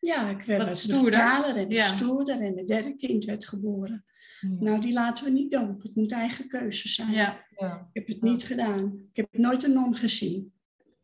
[0.00, 1.56] Ja, ik werd Wat wat stoerder.
[1.56, 1.80] en Ja.
[1.80, 4.04] stoerder en mijn derde kind werd geboren.
[4.40, 4.48] Ja.
[4.60, 5.82] Nou, die laten we niet dopen.
[5.82, 7.10] Het moet eigen keuze zijn.
[7.10, 7.76] ja, Ja.
[7.92, 8.98] Ik heb het niet gedaan.
[9.12, 10.52] Ik heb nooit een non gezien.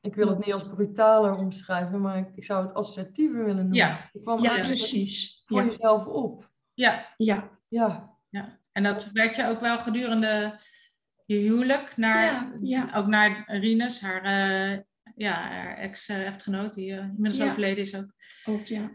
[0.01, 3.77] Ik wil het niet als brutaler omschrijven, maar ik, ik zou het assertiever willen noemen.
[3.77, 4.11] Ja.
[4.13, 5.43] Je kwam Ja, precies.
[5.47, 6.51] voor Ja, jezelf op.
[6.75, 8.59] ja, ja, Ja, ja.
[8.73, 10.59] En dat werd je ook wel gedurende
[11.27, 12.97] je huwelijk, naar, Ja, ja.
[12.97, 14.79] ook naar Rinus, haar, eh,
[15.17, 17.47] ja, haar ex-echtgenoot, die eh, inmiddels Ja.
[17.47, 18.13] overleden is ook.
[18.45, 18.91] ook ja.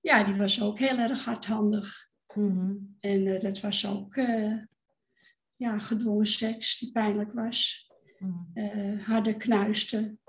[0.00, 2.10] Ja, die was ook heel erg hardhandig.
[2.34, 2.76] Mhm.
[3.00, 4.56] En eh, dat was ook eh,
[5.56, 7.90] ja, gedwongen seks die pijnlijk was.
[8.18, 8.32] Mhm.
[8.54, 10.20] eh harde knuisten.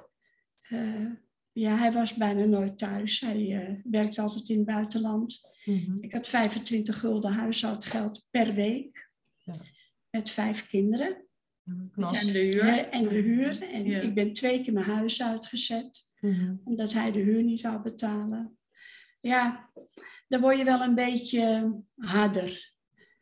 [1.54, 3.20] Ja, hij was bijna nooit thuis.
[3.20, 5.42] Hij werkte altijd in het buitenland.
[5.66, 5.98] Mhm.
[6.02, 9.12] Ik had 25 gulden huishoudgeld per week.
[9.44, 9.54] Ja.
[10.10, 11.26] Met vijf kinderen.
[11.66, 11.92] En
[12.32, 12.89] de huur.
[12.89, 13.62] En de huur.
[13.72, 14.00] En Ja.
[14.00, 16.12] ik ben twee keer mijn huis uitgezet.
[16.63, 18.58] Omdat hij de huur niet wou betalen.
[19.22, 19.72] Ja,
[20.34, 22.74] dan word je wel een beetje harder.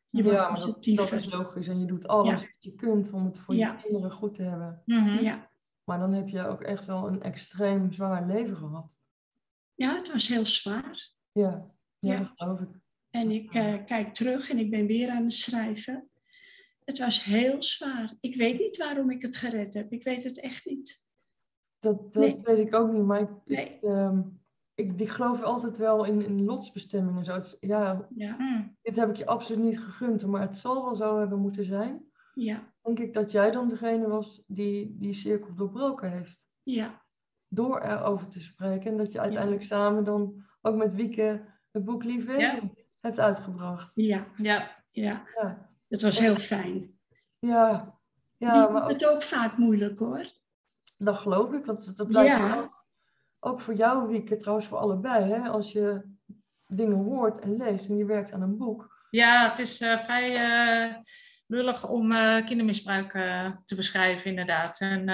[0.10, 1.68] Je wordt ja, dat, is logisch.
[1.68, 2.36] En je doet alles Ja.
[2.36, 3.72] wat je kunt om het voor Ja.
[3.76, 4.82] je kinderen goed te hebben.
[4.86, 5.24] Mhm.
[5.24, 5.52] Ja.
[5.84, 9.00] Maar dan heb je ook echt wel een extreem zwaar leven gehad.
[9.76, 11.10] ja, het was heel zwaar.
[11.32, 12.20] Ja, ja, Ja.
[12.20, 12.70] dat geloof ik.
[13.10, 16.10] En ik eh, kijk terug en ik ben weer aan het schrijven.
[16.84, 18.14] Het was heel zwaar.
[18.20, 19.92] Ik weet niet waarom ik het gered heb.
[19.92, 21.08] Ik weet het echt niet.
[21.80, 22.40] Dat, dat Nee.
[22.44, 23.04] weet ik ook niet.
[23.04, 23.66] Maar ik, Nee.
[23.70, 24.22] ik, ehm,
[24.76, 27.34] ik, ik geloof altijd wel in, in lotsbestemming en zo.
[27.34, 28.38] Het ja, Ja,
[28.82, 32.06] dit heb ik je absoluut niet gegund, maar het zal wel zo hebben moeten zijn.
[32.34, 36.50] ja, Denk ik dat jij dan degene was die die cirkel doorbroken heeft.
[36.64, 37.02] ja,
[37.48, 38.92] Door erover te spreken.
[38.92, 43.92] En dat je uiteindelijk samen dan ook met Wieke het boek Lief Wezen hebt uitgebracht.
[43.96, 45.24] ja, Ja, ja.
[45.42, 47.00] Ja, Het was heel fijn.
[47.40, 48.00] ja,
[48.38, 50.26] ja Die maar het ook vaak moeilijk hoor.
[50.98, 51.66] dat geloof ik.
[51.66, 52.80] Want dat blijkt Ja.
[53.44, 55.32] Ook, voor jou, Wieke, trouwens voor allebei.
[55.32, 55.40] Hè?
[55.50, 56.02] Als je
[56.68, 59.08] dingen hoort en leest en je werkt aan een boek.
[59.10, 60.96] ja het is eh, vrij eh,
[61.48, 63.12] lullig om eh, kindermisbruik
[63.66, 64.80] te beschrijven, inderdaad.
[64.80, 65.08] En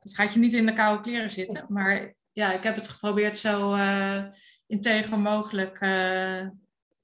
[0.00, 1.66] het gaat je niet in de koude kleren zitten.
[1.68, 3.76] Maar ja, ik heb het geprobeerd zo
[4.66, 5.78] integer mogelijk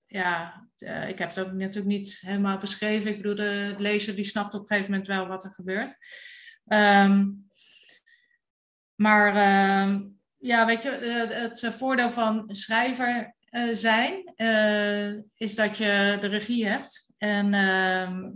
[0.07, 0.67] ja,
[1.09, 3.11] ik heb het ook natuurlijk niet helemaal beschreven.
[3.11, 5.97] Ik bedoel, de lezer die snapt op een gegeven moment wel wat er gebeurt.
[6.67, 7.49] Um,
[8.95, 10.01] maar uh,
[10.39, 14.33] ja, weet je, het, het voordeel van schrijver uh, zijn
[15.37, 17.13] is dat je de regie hebt.
[17.19, 18.31] En ehm,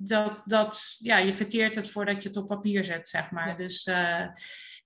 [0.00, 3.56] dat, dat, ja, je verteert het voordat je het op papier zet, zeg maar.
[3.56, 4.26] Dus, uh,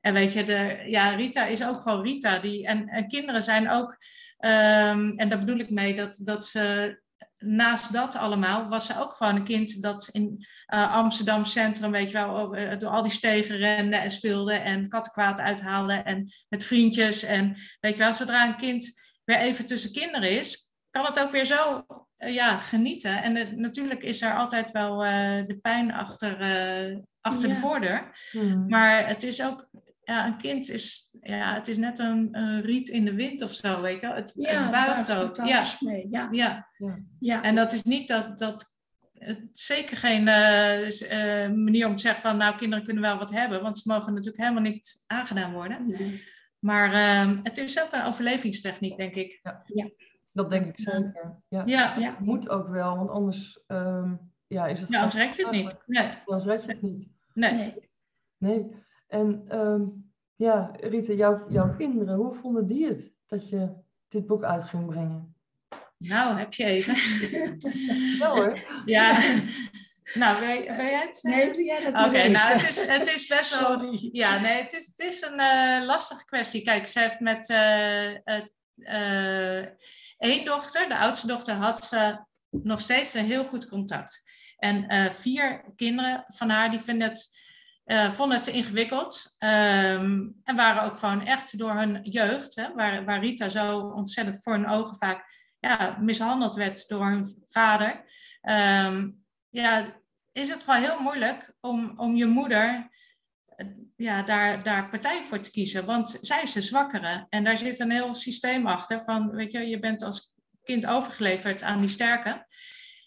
[0.00, 2.38] en weet je, de, ja, Rita is ook gewoon Rita.
[2.38, 3.90] Die, en, en kinderen zijn ook,
[4.38, 6.98] um, en daar bedoel ik mee, dat, dat ze
[7.44, 12.11] naast dat allemaal was ze ook gewoon een kind dat in uh, Amsterdam Centrum, weet
[12.11, 16.64] je wel, uh, door al die stegen rende en speelde en kattenkwaad uithaalde en met
[16.64, 17.22] vriendjes.
[17.22, 21.31] En weet je wel, zodra een kind weer even tussen kinderen is, kan het ook
[21.31, 21.85] weer zo
[22.16, 23.22] uh, ja, genieten.
[23.22, 24.98] En natuurlijk is er altijd wel
[25.46, 26.37] de pijn achter,
[27.20, 28.11] achter de voordeur.
[28.31, 28.68] Hmm.
[28.68, 29.68] Maar het is ook
[30.05, 33.53] ja, een kind is, ja, het is net een, een, riet in de wind of
[33.53, 34.15] zo, weet je wel.
[34.15, 35.37] Het, ja, het buigt ook.
[35.49, 35.65] Ja.
[35.81, 36.07] Mee.
[36.11, 36.29] Ja.
[36.31, 36.69] Ja.
[37.19, 37.43] ja.
[37.43, 38.81] En dat is niet dat, dat
[39.15, 43.62] het zeker geen uh, manier om te zeggen van, nou, kinderen kunnen wel wat hebben,
[43.62, 45.87] want ze mogen natuurlijk helemaal niet aangedaan worden.
[45.87, 46.23] Nee.
[46.59, 49.41] Maar uh, het is ook een overlevingstechniek, denk ik.
[49.43, 49.91] Ja, ja.
[50.33, 51.43] dat denk ik zeker.
[51.49, 51.62] Ja.
[51.99, 52.17] ja.
[52.21, 54.88] Moet ook wel, want anders um, ja, is het...
[54.88, 55.77] Ja, anders red je het niet.
[55.87, 56.11] Nee.
[56.25, 57.09] Anders red je het niet.
[57.35, 57.53] Nee.
[57.53, 57.75] Nee.
[58.38, 58.82] nee.
[59.12, 63.72] En um, ja, Rita, jouw, jouw kinderen, hoe vonden die het dat je
[64.09, 65.37] dit boek uit ging brengen?
[65.98, 66.94] Nou, heb je even.
[68.18, 68.59] ja hoor.
[68.85, 69.20] Ja.
[70.14, 71.18] Nou, wil, wil jij het?
[71.22, 73.68] Nee, doe jij dat Oké, nou, het is, het is best wel...
[73.79, 74.09] Sorry.
[74.12, 76.62] Ja, nee, het is, het is een uh, lastige kwestie.
[76.62, 78.11] Kijk, ze heeft met uh,
[78.77, 79.66] uh,
[80.18, 84.22] één dochter, de oudste dochter, had ze nog steeds een heel goed contact.
[84.57, 87.52] En vier kinderen van haar, die vinden het
[87.87, 89.35] uh, vonden het ingewikkeld.
[89.38, 94.42] Ehm, en waren ook gewoon echt door hun jeugd, hè, waar, waar Rita zo ontzettend
[94.42, 95.25] voor hun ogen vaak
[95.61, 98.05] ja, mishandeld werd door hun vader.
[98.40, 99.11] Ehm,
[99.49, 100.01] ja,
[100.33, 102.90] is het gewoon heel moeilijk om, om je moeder
[103.97, 105.85] ja, daar, daar partij voor te kiezen.
[105.85, 107.27] Want zij is de zwakkere.
[107.29, 111.62] En daar zit een heel systeem achter van, weet je, je bent als kind overgeleverd
[111.62, 112.47] aan die sterke.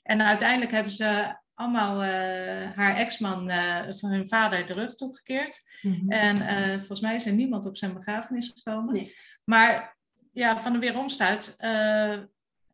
[0.04, 5.80] En uiteindelijk hebben ze allemaal uh, haar ex-man uh, van hun vader de rug toegekeerd.
[5.82, 8.94] Mm En uh, volgens mij is er niemand op zijn begrafenis gekomen.
[8.94, 9.14] Nee.
[9.44, 9.98] Maar
[10.32, 11.56] ja, van de weeromstuit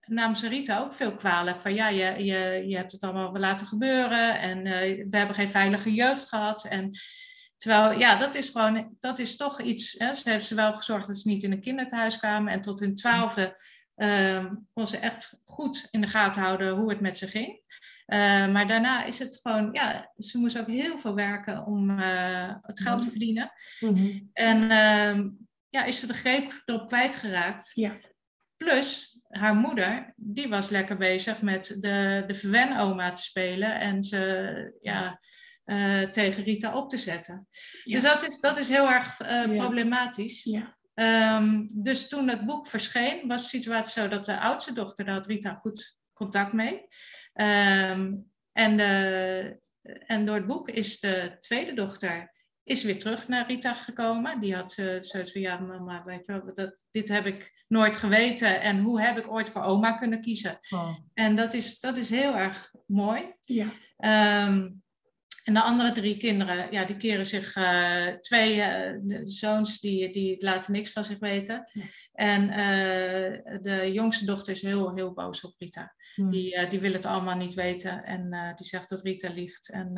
[0.05, 1.61] nam ze Rita ook veel kwalijk.
[1.61, 4.63] Van ja, je, je, je hebt het allemaal laten gebeuren en
[5.09, 6.65] we hebben geen veilige jeugd gehad.
[6.65, 6.91] En
[7.57, 9.95] terwijl, ja, dat is gewoon, dat is toch iets.
[9.97, 12.53] Hè, ze heeft ze wel gezorgd dat ze niet in een kinderthuis kwamen.
[12.53, 13.55] En tot hun twaalfde
[14.73, 17.61] kon ze echt goed in de gaten houden hoe het met ze ging.
[18.13, 22.53] Uh, maar daarna is het gewoon, ja, ze moest ook heel veel werken om uh,
[22.61, 23.11] het geld te mhm.
[23.11, 23.51] verdienen.
[23.79, 24.29] Mm-hmm.
[24.33, 25.25] En uh,
[25.69, 27.71] ja, is ze de greep erop kwijtgeraakt.
[27.73, 27.91] Ja.
[28.57, 34.77] Plus, haar moeder, die was lekker bezig met de, de verwenoma te spelen en ze
[34.81, 35.19] ja,
[35.65, 37.47] uh, tegen Rita op te zetten.
[37.83, 37.93] Ja.
[37.93, 39.17] Dus dat is, dat is heel erg
[39.57, 40.43] problematisch.
[40.43, 40.77] Ja.
[41.37, 45.13] Um, dus toen het boek verscheen, was de situatie zo dat de oudste dochter, daar
[45.13, 46.87] had Rita goed contact mee.
[47.33, 49.59] Um, en, de,
[50.05, 52.31] en door het boek is de tweede dochter
[52.63, 54.39] is weer terug naar Rita gekomen.
[54.39, 57.95] Die had uh, zoiets van, ja mama, weet je wel, dat, dit heb ik nooit
[57.95, 58.61] geweten.
[58.61, 60.59] En hoe heb ik ooit voor oma kunnen kiezen?
[60.69, 60.95] Oh.
[61.13, 63.35] En dat is, dat is heel erg mooi.
[63.39, 63.71] Ja.
[64.47, 64.80] Um,
[65.43, 70.43] en de andere drie kinderen, ja, die keren zich, uh, twee uh, zoons, die, die
[70.43, 71.69] laten niks van zich weten.
[72.13, 75.95] En uh, de jongste dochter is heel, heel boos op Rita.
[76.15, 76.29] Hmm.
[76.29, 79.69] Die, die wil het allemaal niet weten en die zegt dat Rita liegt.
[79.69, 79.91] En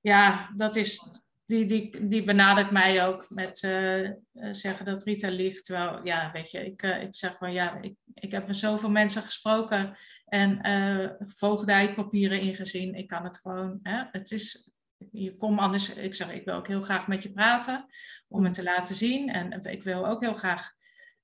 [0.00, 1.02] ja, dat is,
[1.46, 4.10] die, die, die benadert mij ook met uh,
[4.50, 5.64] zeggen dat Rita liegt.
[5.64, 8.90] Terwijl, ja, weet je, ik, uh, ik zeg van ja, ik, ik heb met zoveel
[8.90, 12.94] mensen gesproken en uh, voogdijpapieren ingezien.
[12.94, 14.70] Ik kan het gewoon, hè, het is,
[15.10, 17.86] je komt anders, ik zeg, ik wil ook heel graag met je praten
[18.28, 19.28] om het te laten zien.
[19.28, 20.70] En ik wil ook heel graag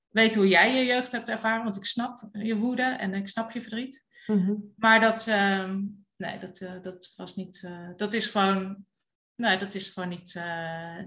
[0.09, 3.51] weten hoe jij je jeugd hebt ervaren, want ik snap je woede en ik snap
[3.51, 4.05] je verdriet.
[4.27, 4.73] Mm-hmm.
[4.75, 5.81] Maar dat, ehm,
[6.15, 8.85] nee, dat, dat was niet, dat is gewoon
[9.35, 10.97] nou, dat is gewoon niet, uh,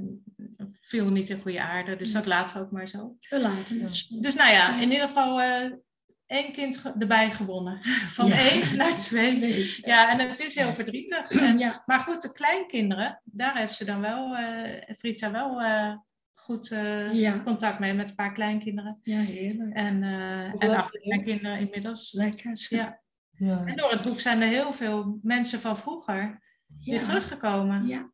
[0.81, 1.97] viel niet in goede aarde.
[1.97, 3.17] Dus dat laten we ook maar zo.
[3.29, 4.07] We laten het.
[4.21, 5.73] Dus nou ja, in ieder geval uh,
[6.27, 7.79] één kind erbij gewonnen.
[8.17, 9.77] Van één naar twee.
[9.81, 11.31] Ja, en het is heel verdrietig.
[11.47, 11.83] En, ja.
[11.87, 14.65] Maar goed, de kleinkinderen, daar heeft ze dan wel, uh,
[14.97, 15.61] Frita wel
[16.33, 16.69] goed
[17.13, 17.41] ja.
[17.45, 19.01] contact mee met een paar kleinkinderen.
[19.03, 19.75] Ja, heerlijk.
[19.75, 20.03] En,
[20.59, 22.13] en achterkleinkinderen inmiddels.
[22.13, 22.67] Lekker.
[22.69, 23.01] Ja.
[23.31, 23.65] ja.
[23.65, 26.41] En door het boek zijn er heel veel mensen van vroeger
[26.81, 27.87] weer teruggekomen.
[27.87, 28.11] Ja.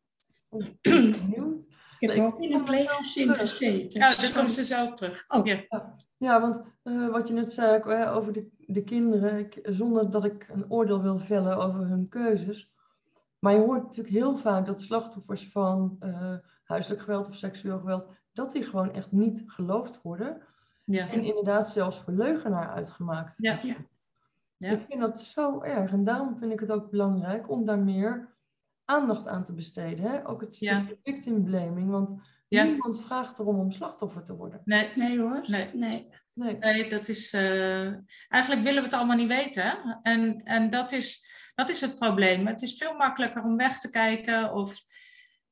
[1.97, 3.99] Heb ook in een pleeggezin gezeten.
[3.99, 5.29] Ja, dat komt ze zo terug.
[5.29, 5.45] Oh.
[5.45, 5.95] Ja.
[6.17, 10.47] Ja, want eh, wat je net zei over de, de kinderen, ik, zonder dat ik
[10.49, 12.71] een oordeel wil vellen over hun keuzes.
[13.39, 18.09] Maar je hoort natuurlijk heel vaak dat slachtoffers van eh, huiselijk geweld of seksueel geweld,
[18.33, 20.41] dat die gewoon echt niet geloofd worden.
[20.85, 21.09] Ja.
[21.09, 23.35] En inderdaad zelfs voor leugenaar uitgemaakt.
[23.37, 23.59] Ja.
[23.63, 23.75] Ja.
[24.57, 24.71] Ja.
[24.71, 25.91] Ik vind dat zo erg.
[25.91, 28.32] En daarom vind ik het ook belangrijk om daar meer
[28.85, 30.11] aandacht aan te besteden.
[30.11, 30.27] Hè?
[30.27, 30.85] Ook het Ja.
[31.03, 31.89] victim blaming.
[31.89, 32.15] Want
[32.47, 32.63] Ja.
[32.63, 34.61] niemand vraagt erom om slachtoffer te worden.
[34.65, 35.43] Nee, Nee hoor.
[35.47, 35.69] Nee.
[35.73, 36.07] nee.
[36.33, 36.57] Nee.
[36.57, 37.33] nee, dat is.
[37.33, 37.85] eh,
[38.27, 39.63] eigenlijk willen we het allemaal niet weten.
[39.63, 39.75] Hè?
[40.01, 42.47] En, en dat, is, dat is het probleem.
[42.47, 44.53] Het is veel makkelijker om weg te kijken.
[44.53, 44.77] Of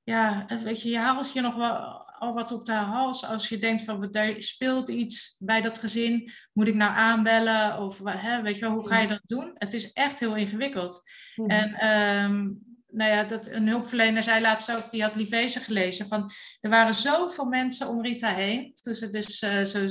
[0.03, 1.75] ja, weet je, je haalt je nog wel
[2.19, 6.29] al wat op de hals als je denkt van er speelt iets bij dat gezin.
[6.53, 7.79] Moet ik nou aanbellen?
[7.79, 9.51] Of hè, weet je wel, hoe ga je dat doen?
[9.53, 11.03] Het is echt heel ingewikkeld.
[11.47, 12.49] En ehm,
[12.91, 16.93] nou ja, dat, een hulpverlener zei laatst ook, die had Livese gelezen, van er waren
[16.93, 19.87] zoveel mensen om Rita heen, ze dus eh, zo,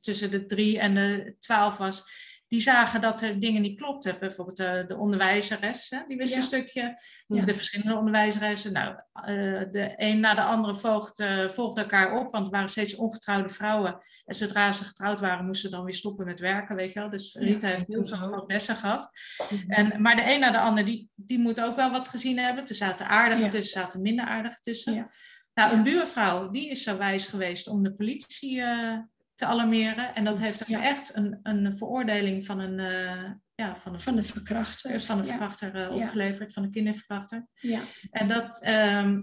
[0.00, 2.04] tussen de drie en de twaalf was,
[2.52, 4.16] die zagen dat er dingen niet klopten.
[4.18, 6.36] Bijvoorbeeld de, de onderwijzeres, hè, die wist Ja.
[6.36, 6.92] een stukje,
[7.26, 7.44] of Ja.
[7.44, 8.72] de verschillende onderwijzeressen.
[8.72, 9.24] Nou, eh,
[9.70, 13.98] de een na de andere volgde, volgde elkaar op, want het waren steeds ongetrouwde vrouwen.
[14.24, 17.10] En zodra ze getrouwd waren, moesten ze dan weer stoppen met werken, weet je wel.
[17.10, 19.10] Dus Rita heeft heel veel lessen gehad.
[19.50, 19.70] Mhm.
[19.70, 22.66] En, maar de een na de ander, die, die moet ook wel wat gezien hebben.
[22.66, 25.08] Er zaten aardige tussen, er zaten minder aardige tussen.
[25.54, 28.98] Nou, een buurvrouw, die is zo wijs geweest om de politie eh,
[29.34, 30.14] te alarmeren.
[30.14, 30.82] En dat heeft ook Ja.
[30.82, 35.00] echt een, een veroordeling van een, eh, ja, van een, Van de verkrachter.
[35.00, 35.30] van een Ja.
[35.30, 36.04] verkrachter eh, Ja.
[36.04, 37.46] opgeleverd, van een kinderverkrachter.
[37.54, 37.80] Ja.
[38.10, 39.22] En dat, ehm,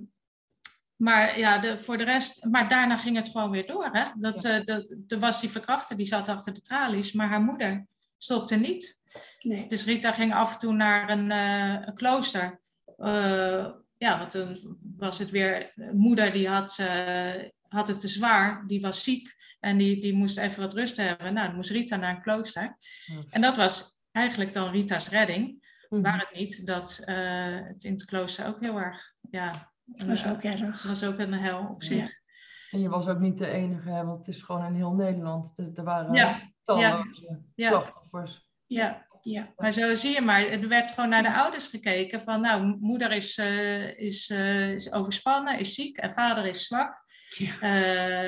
[0.96, 3.90] maar ja, de, voor de rest, maar daarna ging het gewoon weer door.
[3.92, 4.04] Hè?
[4.20, 7.86] Dat, dat, er was die verkrachter, die zat achter de tralies, maar haar moeder
[8.18, 9.02] stopte niet.
[9.40, 9.68] Nee.
[9.70, 11.30] Dus Rita ging af en toe naar een,
[11.88, 12.62] een klooster.
[13.98, 14.58] Ja, want dan
[14.98, 16.80] was het weer moeder die had,
[17.70, 21.34] had het te zwaar, die was ziek en die, die moest even wat rust hebben.
[21.34, 22.78] Nou, dan moest Rita naar een klooster.
[23.06, 23.16] Ja.
[23.30, 25.68] En dat was eigenlijk dan Rita's redding.
[25.90, 26.02] Mhm.
[26.02, 30.28] Waar het niet dat eh, het in het klooster ook heel erg, ja, Dat was
[30.28, 30.84] ook erg.
[30.84, 31.98] was ook een hel op zich.
[31.98, 32.18] Ja.
[32.72, 35.56] En je was ook niet de enige, hè, want het is gewoon in heel Nederland.
[35.56, 37.70] Dus er waren Ja, talloze ja.
[37.70, 38.48] slachtoffers.
[38.66, 39.54] Ja, Ja.
[39.56, 43.12] maar zo zie je maar, er werd gewoon naar de ouders gekeken van, nou, moeder
[43.12, 46.98] is, eh, is, eh, is overspannen, is ziek en vader is zwak.
[47.40, 47.60] Ja.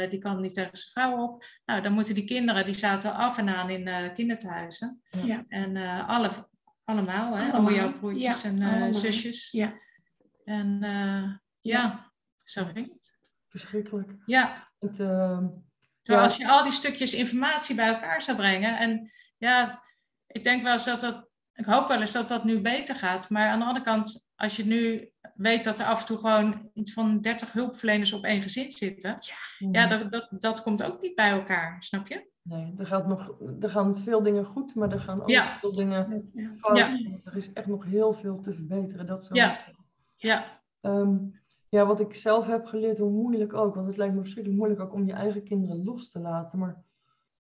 [0.04, 1.43] Eh, die kan niet tegen zijn vrouw op.
[1.65, 5.02] Nou, dan moeten die kinderen, die zaten af en aan in eh kinderthuizen.
[5.24, 5.43] Ja.
[5.47, 6.50] En eh, alle,
[6.84, 7.41] allemaal, hè?
[7.52, 8.93] Allemaal, Al jouw broertjes ja, en eh, allemaal.
[8.93, 9.52] zusjes.
[9.52, 9.74] Ja.
[10.45, 12.12] En eh, ja,
[12.43, 13.19] zo ging het.
[13.47, 14.12] Verschrikkelijk.
[14.26, 15.47] Ja, Het, ehm,
[16.02, 16.21] terwijl Ja.
[16.24, 18.78] als je al die stukjes informatie bij elkaar zou brengen.
[18.80, 19.84] En ja,
[20.28, 21.30] ik denk wel eens dat dat.
[21.54, 23.30] Ik hoop wel eens dat dat nu beter gaat.
[23.30, 26.69] Maar aan de andere kant, als je nu weet dat er af en toe gewoon
[26.73, 29.15] iets van 30 hulpverleners op één gezin zitten.
[29.71, 32.30] Ja, dat, dat, dat komt ook niet bij elkaar, snap je?
[32.41, 35.58] Nee, er, gaat nog, er gaan veel dingen goed, maar er gaan ook Ja.
[35.60, 36.56] veel dingen Ja.
[36.58, 36.77] fout.
[36.77, 36.97] Ja.
[37.23, 39.08] Er is echt nog heel veel te verbeteren.
[39.08, 39.36] Dat zo.
[39.36, 39.58] Ja.
[40.15, 41.17] Ja, Ehm,
[41.69, 43.75] ja, wat ik zelf heb geleerd, hoe moeilijk ook.
[43.75, 46.60] Want het lijkt me verschrikkelijk moeilijk ook om je eigen kinderen los te laten.
[46.60, 46.84] Maar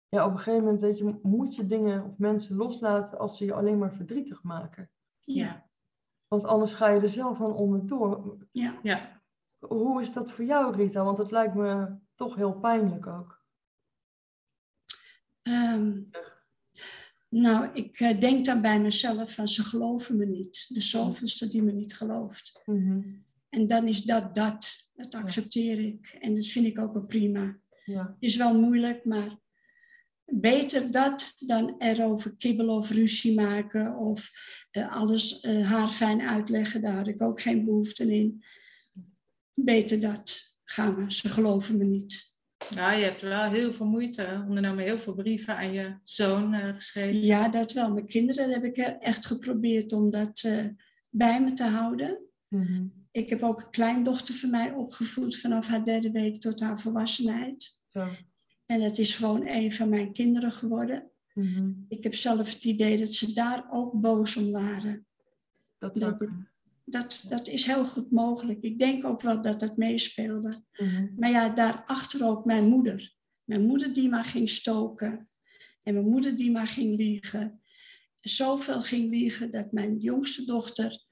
[0.09, 3.45] ja, op een gegeven moment, weet je, moet je dingen of mensen loslaten als ze
[3.45, 4.91] je alleen maar verdrietig maken.
[5.21, 5.67] Ja.
[6.33, 8.37] Want anders ga je er zelf aan onderdoor.
[8.53, 8.79] Ja.
[8.83, 9.23] ja.
[9.59, 11.05] Hoe is dat voor jou, Rita?
[11.05, 13.45] Want het lijkt me toch heel pijnlijk ook.
[15.43, 16.01] Ehm,
[17.29, 20.75] nou, ik eh, denk dan bij mezelf van ze geloven me niet.
[20.75, 22.63] De zoveelste die me niet gelooft.
[22.67, 23.01] Mhm.
[23.49, 24.93] En dan is dat dat.
[24.95, 26.17] Dat accepteer ik.
[26.21, 27.59] En dat vind ik ook wel prima.
[27.85, 28.17] Ja.
[28.19, 29.39] is wel moeilijk, maar
[30.25, 34.31] beter dat dan erover kibbelen of ruzie maken of
[34.71, 36.81] eh, alles eh, haarfijn uitleggen.
[36.81, 38.45] Daar had ik ook geen behoefte in.
[39.55, 40.41] Beter dat.
[40.65, 41.13] Gaan we.
[41.13, 42.33] Ze geloven me niet.
[42.75, 46.75] Nou, je hebt wel heel veel moeite ondernomen, heel veel brieven aan je zoon eh,
[46.75, 47.25] geschreven.
[47.25, 47.93] Ja, dat wel.
[47.93, 50.67] Mijn kinderen heb ik echt geprobeerd om dat eh,
[51.11, 52.21] bij me te houden.
[52.49, 52.85] Mhm.
[53.11, 57.83] Ik heb ook een kleindochter van mij opgevoed vanaf haar derde week tot haar volwassenheid.
[57.89, 58.07] Zo.
[58.73, 61.11] En het is gewoon een van mijn kinderen geworden.
[61.35, 61.71] Mhm.
[61.89, 65.07] Ik heb zelf het idee dat ze daar ook boos om waren.
[65.79, 66.29] Dat Dat-.
[66.85, 68.63] Dat, dat is heel goed mogelijk.
[68.63, 70.63] Ik denk ook wel dat dat meespeelde.
[70.77, 71.09] Mhm.
[71.17, 73.15] Maar ja, daarachter ook mijn moeder.
[73.45, 75.29] Mijn moeder die maar ging stoken.
[75.83, 77.61] En mijn moeder die maar ging liegen.
[78.21, 81.05] Zoveel ging liegen dat mijn jongste dochter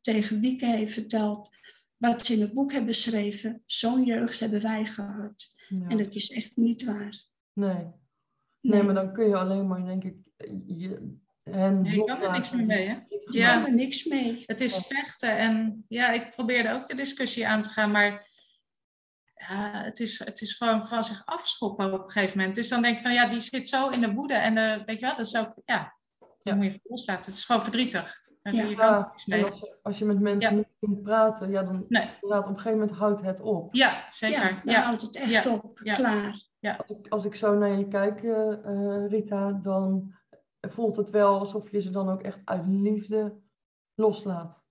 [0.00, 1.48] tegen Wieke heeft verteld...
[1.96, 3.62] wat ze in het boek hebben beschreven.
[3.66, 5.44] Zo'n jeugd hebben wij gehad.
[5.68, 5.86] Ja.
[5.86, 7.24] En dat is echt niet waar.
[7.52, 7.86] Nee.
[8.60, 10.16] Nee, maar dan kun je alleen maar, denk ik,
[10.66, 12.94] je, hen Je kan er niks meer mee, hè?
[13.08, 13.54] Je Ja.
[13.54, 14.42] kan er niks mee.
[14.46, 18.28] Het is vechten en ja, ik probeerde ook de discussie aan te gaan, maar
[19.34, 22.54] ja, het, is, het is gewoon van zich afschoppen op een gegeven moment.
[22.54, 24.34] Dus dan denk ik van ja, die zit zo in de woede.
[24.34, 25.96] En uh, weet je wel, dat is ook, ja,
[26.42, 26.54] Ja.
[26.54, 27.24] moet je loslaten.
[27.24, 28.24] Het is gewoon verdrietig.
[28.54, 28.62] Ja.
[28.64, 28.86] je dan
[29.24, 30.56] Ja, en als, je, als je met mensen Ja.
[30.56, 32.10] niet kunt praten, ja, dan Nee.
[32.20, 33.74] inderdaad, op een gegeven moment houdt het op.
[33.74, 34.42] Ja, zeker.
[34.42, 35.52] Ja, dan Ja, houdt het echt Ja.
[35.52, 35.80] op.
[35.82, 35.94] Ja.
[35.94, 36.44] Klaar.
[36.76, 40.14] Als ik, als ik zo naar je kijk, eh, eh, Rita, dan
[40.60, 43.36] voelt het wel alsof je ze dan ook echt uit liefde
[43.94, 44.64] loslaat.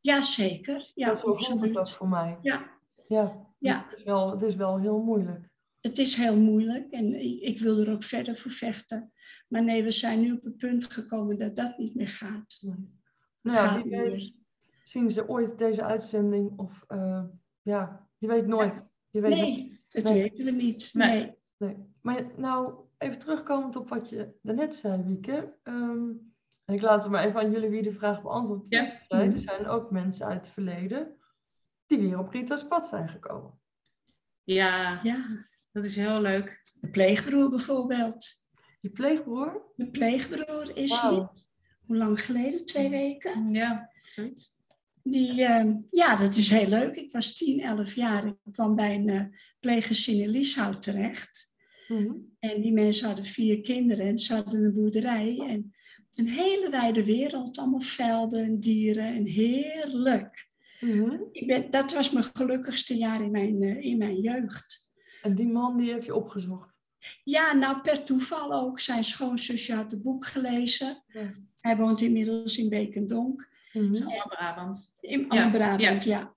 [0.00, 0.90] Ja, zeker.
[0.94, 1.90] Ja, dat absoluut.
[1.90, 2.38] voor mij.
[2.42, 2.70] Ja,
[3.08, 3.86] Ja, Ja.
[3.88, 5.48] Het, is wel, het is wel heel moeilijk.
[5.80, 9.12] het is heel moeilijk en ik, ik wil er ook verder voor vechten.
[9.48, 12.58] Maar nee, we zijn nu op het punt gekomen dat dat niet meer gaat.
[13.42, 14.32] Nou wie weet meer.
[14.84, 17.24] zien ze ooit deze uitzending of eh,
[17.62, 18.82] ja, je weet nooit.
[19.10, 19.42] Je weet nooit.
[19.56, 20.22] Nee, dat Nee.
[20.22, 20.90] weten we niet.
[20.94, 21.34] Nee.
[21.56, 21.76] Nee.
[22.00, 25.54] Maar nou, even terugkomend op wat je daarnet zei, Wieke.
[25.62, 26.08] Ehm,
[26.64, 28.66] en ik laat het maar even aan jullie wie de vraag beantwoordt.
[28.68, 29.00] Ja.
[29.08, 31.16] Er zijn ook mensen uit het verleden
[31.86, 33.60] die weer op Rita's pad zijn gekomen.
[34.44, 35.24] ja, Ja,
[35.72, 36.60] dat is heel leuk.
[36.80, 38.26] de pleegbroer bijvoorbeeld.
[38.80, 39.72] Je pleegbroer?
[39.76, 41.28] De pleegbroer is hier.
[41.86, 42.64] Hoe lang geleden?
[42.64, 43.52] Twee weken.
[43.52, 44.60] Ja, zoiets.
[45.02, 46.96] Die, eh, ja, dat is heel leuk.
[46.96, 48.26] Ik was 10, 11 jaar.
[48.26, 49.24] Ik kwam bij een uh,
[49.60, 51.54] pleeggezin in Lieshout terecht.
[51.88, 52.14] Mhm.
[52.38, 55.38] En die mensen hadden vier kinderen en ze hadden een boerderij.
[55.48, 55.74] En
[56.14, 59.14] een hele wijde wereld, allemaal velden en dieren.
[59.14, 60.48] En heerlijk.
[60.80, 61.16] Mhm.
[61.32, 64.90] Ik ben, dat was mijn gelukkigste jaar in mijn, eh, in mijn jeugd.
[65.22, 66.71] En die man die heb je opgezocht.
[67.24, 68.80] Ja, nou per toeval ook.
[68.80, 71.02] Zijn schoonzusje had het boek gelezen.
[71.06, 71.28] Ja.
[71.60, 73.50] Hij woont inmiddels in Beekendonk.
[73.72, 73.86] Mhm.
[73.86, 74.92] Dat is allemaal Brabant.
[75.00, 76.34] In Ja, Brabant, ja.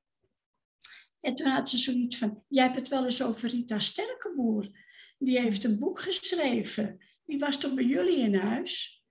[1.22, 4.70] En toen had ze zoiets van, jij hebt het wel eens over Rita Sterkenboer.
[5.18, 7.00] Die heeft een boek geschreven.
[7.26, 9.04] Die was toch bij jullie in huis?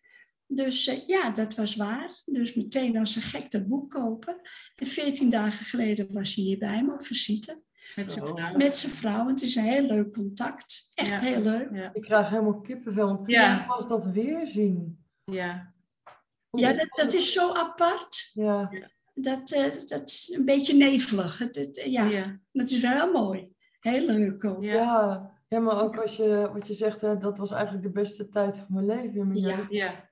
[0.46, 2.22] Dus eh, ja, dat was waar.
[2.24, 4.40] Dus meteen als een gek dat boek kopen.
[4.76, 7.64] En veertien dagen geleden was hij hier bij me op visite.
[7.97, 8.57] Met zijn vrouw.
[8.57, 9.26] Met zijn vrouw.
[9.28, 10.91] Het is een heel leuk contact.
[10.95, 11.18] Echt Ja.
[11.26, 11.68] heel leuk.
[11.72, 11.91] Ja.
[11.95, 13.22] Ik krijg helemaal kippenvel.
[13.26, 13.66] Ja.
[13.66, 15.05] was dat weer zien?
[15.24, 15.72] ja.
[16.51, 18.30] Hoe- Ja, dat, dat is zo apart.
[18.35, 18.70] Ja,
[19.14, 21.39] Dat, eh, dat is een beetje nevelig.
[21.39, 22.39] Het, het, ja, Ja.
[22.53, 23.53] dat is wel heel mooi.
[23.80, 24.62] Heel leuk ook.
[24.62, 24.72] Ja.
[24.74, 25.30] ja.
[25.49, 28.57] ja, maar ook als je, wat je zegt, hè, dat was eigenlijk de beste tijd
[28.57, 29.37] van mijn leven.
[29.37, 29.66] Ja.
[29.68, 30.11] Ja.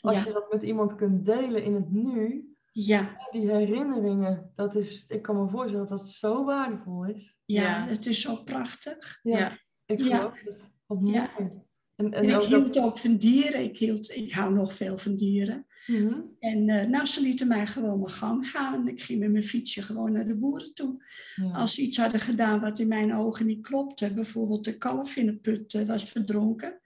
[0.00, 0.24] Als Ja.
[0.26, 5.22] je dat met iemand kunt delen in het nu, Ja, die herinneringen, dat is, ik
[5.22, 7.36] kan me voorstellen dat dat zo waardevol is.
[7.44, 9.20] ja, het is zo prachtig.
[9.22, 9.58] Ja, Ja.
[9.86, 10.16] ik Ja.
[10.16, 10.60] geloof het.
[10.86, 11.16] Wat mooi.
[11.16, 11.66] En,
[11.96, 13.62] en En ik ook hield ook van dieren.
[13.64, 15.66] Ik, hield, ik hou nog veel van dieren.
[15.86, 16.20] Mhm.
[16.38, 18.74] En eh, nou, ze lieten mij gewoon mijn gang gaan.
[18.74, 21.04] En ik ging met mijn fietsje gewoon naar de boeren toe.
[21.36, 21.50] Ja.
[21.52, 24.14] Als ze iets hadden gedaan wat in mijn ogen niet klopte.
[24.14, 26.80] Bijvoorbeeld de kalf in de put eh, was verdronken.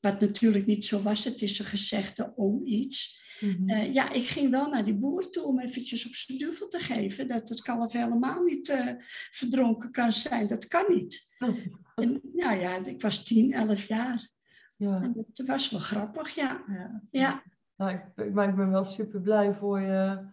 [0.00, 1.24] Wat natuurlijk niet zo was.
[1.24, 3.22] Het is een gezegde om iets.
[3.40, 3.68] Mhm.
[3.68, 6.78] Eh, ja, ik ging wel naar die boer toe om eventjes op zijn duvel te
[6.78, 7.28] geven.
[7.28, 8.88] Dat het kalf helemaal niet eh,
[9.30, 10.46] verdronken kan zijn.
[10.46, 11.22] Dat kan niet.
[11.94, 14.28] En, nou ja, ik was 10, 11 jaar.
[14.76, 14.94] ja.
[15.02, 16.64] En dat was wel grappig, ja.
[16.66, 17.02] Ja.
[17.10, 17.42] Ja,
[17.76, 20.32] Nou, ik, ik- maar ik ben wel super blij voor je.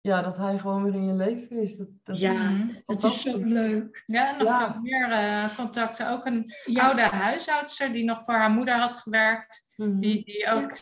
[0.00, 1.76] Ja, dat hij gewoon weer in je leven is.
[1.76, 2.66] Dat, dat Ja.
[2.86, 4.02] Het is zo leuk.
[4.06, 4.72] Ja, en nog Ja.
[4.72, 6.10] veel meer eh, contacten.
[6.10, 9.74] Ook een Ja, oude huishoudster die nog voor haar moeder had gewerkt.
[9.76, 9.98] Mhm.
[10.00, 10.78] Die, die ook,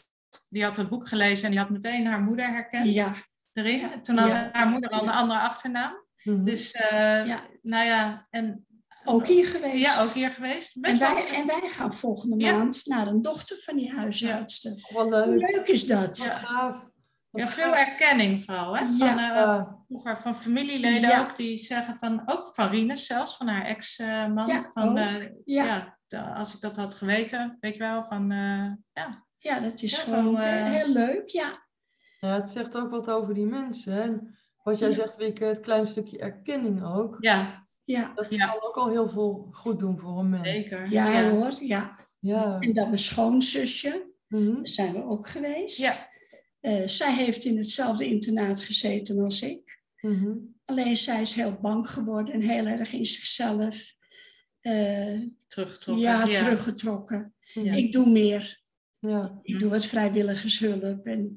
[0.48, 3.14] die had het boek gelezen en die had meteen haar moeder herkend ja,
[3.52, 4.02] erin.
[4.02, 4.48] Toen had Ja.
[4.52, 6.04] haar moeder al een andere achternaam.
[6.24, 6.44] Mhm.
[6.44, 7.40] Dus, eh, Ja.
[7.62, 8.64] nou ja, en
[9.04, 9.96] ook hier geweest.
[9.96, 10.74] ja, ook hier geweest.
[10.74, 11.14] En Best wel.
[11.14, 12.56] wij, en wij gaan volgende Ja.
[12.56, 14.72] maand naar een dochter van die huishoudster.
[14.92, 15.50] Wat Hoe leuk.
[15.56, 16.18] leuk is dat?
[17.30, 18.76] Wat Ja, veel erkenning vooral.
[18.76, 18.84] Hè?
[18.86, 19.12] Van, Ja.
[19.30, 19.76] eh, Ja.
[19.88, 21.20] vroeger van familieleden Ja.
[21.20, 24.46] ook, die zeggen van, ook van Rinus zelfs, van haar ex-man.
[24.48, 24.96] Ja, van, ook.
[24.96, 25.64] eh, Ja.
[25.64, 29.24] ja, de- als ik dat had geweten, weet je wel, van, eh, ja.
[29.42, 31.66] Ja, dat is Ja, gewoon eh, heel leuk, ja.
[32.20, 33.92] Ja, het zegt ook wat over die mensen.
[33.92, 34.10] Hè?
[34.62, 34.94] Wat jij Ja.
[34.94, 37.16] zegt, Wieke, het klein stukje erkenning ook.
[37.20, 38.46] Ja, Ja, Dat Ja.
[38.46, 40.48] kan ook al heel veel goed doen voor een mens.
[40.48, 40.90] zeker.
[40.92, 41.30] ja, ja.
[41.30, 41.98] hoor, ja.
[42.20, 42.56] Ja.
[42.60, 44.54] En dan mijn schoonzusje, Mhm.
[44.54, 45.78] daar zijn we ook geweest.
[45.80, 45.92] Ja.
[46.60, 49.82] Eh, zij heeft in hetzelfde internaat gezeten als ik.
[50.00, 50.32] Mhm.
[50.64, 53.94] Alleen zij is heel bang geworden en heel erg in zichzelf
[54.60, 56.04] eh, Teruggetrokken.
[56.04, 57.34] ja, teruggetrokken.
[57.40, 57.72] Ja.
[57.74, 58.59] Ik doe meer.
[59.00, 59.38] Ja.
[59.42, 61.06] Ik doe wat vrijwilligershulp.
[61.06, 61.34] En,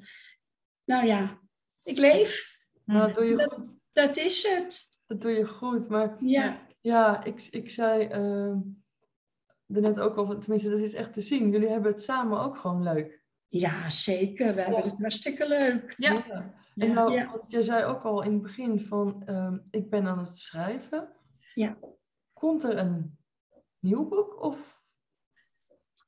[0.85, 1.39] nou ja,
[1.83, 2.57] ik leef.
[2.85, 3.65] Nou, dat doe je Dat- goed.
[3.91, 5.01] Dat is het.
[5.07, 5.89] Dat doe je goed.
[5.89, 8.55] Maar Ja, ja, ik, ik zei uh,
[9.67, 11.51] net ook al, tenminste, dat is echt te zien.
[11.51, 13.21] Jullie hebben het samen ook gewoon leuk.
[13.47, 14.55] ja zeker.
[14.55, 15.93] We hebben het hartstikke leuk.
[15.95, 16.25] Ja.
[16.75, 17.29] En nou, Ja.
[17.31, 21.09] want jij zei ook al in het begin van, ehm, ik ben aan het schrijven.
[21.53, 21.77] Ja.
[22.33, 23.17] Komt er een
[23.79, 24.41] nieuw boek?
[24.41, 24.72] Of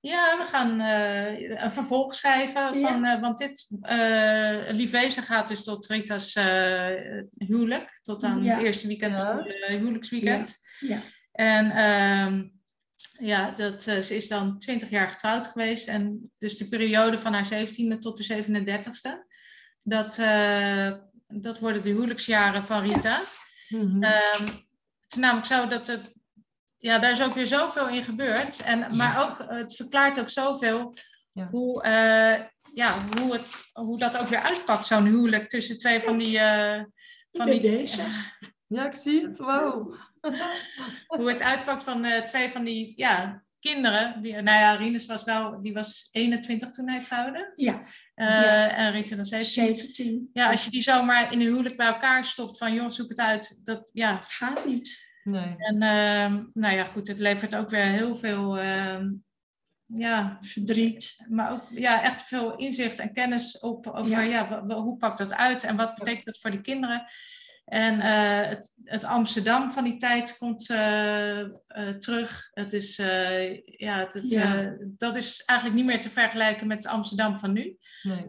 [0.06, 2.80] Ja, we gaan uh, een vervolg schrijven.
[2.82, 3.16] Van, ja.
[3.16, 6.34] uh, want dit uh, Liefwezen gaat dus tot Rita's
[7.38, 8.00] huwelijk.
[8.02, 8.54] Tot aan ja.
[8.54, 9.28] het eerste weekend,
[9.68, 10.58] huwelijksweekend.
[10.80, 11.00] Ja.
[11.32, 12.48] En ehm,
[13.20, 15.88] ja, dat, ze is dan twintig jaar getrouwd geweest.
[15.88, 19.34] En dus de periode van haar zeventiende tot de 37ste.
[19.84, 20.16] Dat,
[21.28, 23.22] dat worden de huwelijksjaren van Rita.
[23.70, 24.04] Mhm.
[24.04, 24.46] Um,
[25.02, 26.16] het is namelijk zo dat het
[26.86, 28.62] ja, daar is ook weer zoveel in gebeurd.
[28.64, 30.94] En, maar ook, het verklaart ook zoveel
[31.32, 31.48] Ja.
[31.52, 32.42] hoe, eh,
[32.74, 36.40] ja, hoe, het, hoe dat ook weer uitpakt, zo'n huwelijk tussen twee van die...
[36.40, 36.84] eh,
[37.32, 38.08] van ben die bezig.
[38.68, 39.38] Ja, ik zie het.
[39.38, 39.96] Wow.
[41.18, 44.22] hoe het uitpakt van eh, twee van die ja, kinderen.
[44.22, 47.52] Die, nou ja, Rinus was wel, die was 21 toen hij trouwde.
[47.56, 47.82] Ja,
[48.16, 48.70] Eh, Ja.
[48.70, 49.76] En Rita dan 17.
[49.76, 50.30] 17.
[50.34, 53.20] Ja, als je die zomaar in een huwelijk bij elkaar stopt van joh, zoek het
[53.20, 53.60] uit.
[53.64, 54.22] Dat, ja.
[54.28, 55.05] Gaat niet.
[55.26, 55.56] Nee.
[55.58, 59.12] En ehm, nou ja, goed, het levert ook weer heel veel ehm,
[59.84, 61.26] ja, Verdriet.
[61.30, 64.64] maar ook ja, echt veel inzicht en kennis op over Ja.
[64.66, 67.06] hoe pakt dat uit en wat betekent dat voor die kinderen.
[67.66, 71.50] En eh, het, het Amsterdam van die tijd komt eh, eh,
[72.00, 72.50] terug.
[72.52, 74.76] Het is, eh, ja, het, het, Ja.
[74.98, 77.78] dat is eigenlijk niet meer te vergelijken met het Amsterdam van nu.
[78.04, 78.26] nee.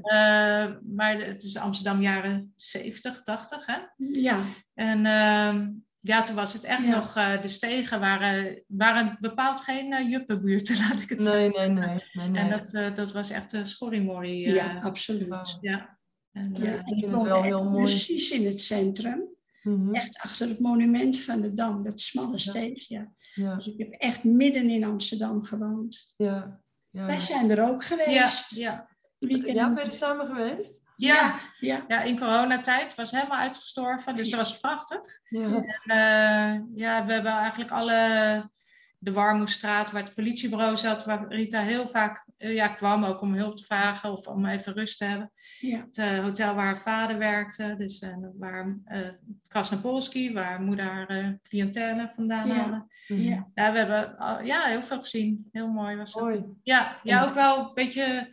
[0.94, 3.66] Maar het is Amsterdam jaren 70, 80.
[3.66, 3.78] Hè?
[3.96, 4.38] Ja,
[4.74, 5.68] En ehm,
[6.06, 6.94] ja, toen was het echt Ja.
[6.94, 11.48] nog, eh, de stegen waren, waren bepaald geen eh, juppenbuurten, laat ik het zo Nee,
[11.50, 12.02] nee, nee.
[12.12, 12.42] nee, nee.
[12.42, 14.46] en dat, eh, dat was echt een schorrimorrie.
[14.46, 15.56] eh, ja, absoluut.
[15.60, 15.98] Ja.
[16.32, 17.84] En, Ja, en ik het woonde wel heel mooi.
[17.84, 19.34] precies in het centrum.
[19.62, 19.94] Mhm.
[19.94, 23.10] Echt achter het monument van de Dam, dat smalle steegje.
[23.34, 26.14] Ja, Dus ik heb echt midden in Amsterdam gewoond.
[26.16, 26.60] ja.
[26.90, 28.54] Ja, Wij zijn er ook ja, geweest.
[28.54, 28.88] ja.
[29.18, 29.56] Weekend.
[29.56, 30.80] ja, ben je er samen geweest?
[30.96, 31.84] Ja, ja.
[31.88, 35.00] ja, in coronatijd was helemaal uitgestorven, dus dat was prachtig.
[35.24, 35.40] Ja.
[35.40, 38.50] En, eh, ja, we hebben eigenlijk alle,
[38.98, 43.34] de Warmoestraat, waar het politiebureau zat, waar Rita heel vaak eh, ja, kwam, ook om
[43.34, 45.32] hulp te vragen of om even rust te hebben.
[45.60, 45.78] ja.
[45.78, 49.08] Het eh, hotel waar haar vader werkte, dus eh, waar uh,
[49.48, 52.54] Krasnopolski, waar moeder haar eh, cliëntele vandaan Ja.
[52.54, 52.86] haalde.
[53.06, 53.48] ja.
[53.54, 54.16] Ja, we hebben
[54.46, 55.48] ja, heel veel gezien.
[55.52, 56.22] Heel mooi was het.
[56.22, 56.44] Mooi.
[56.62, 58.30] Ja, ja, ook wel een beetje.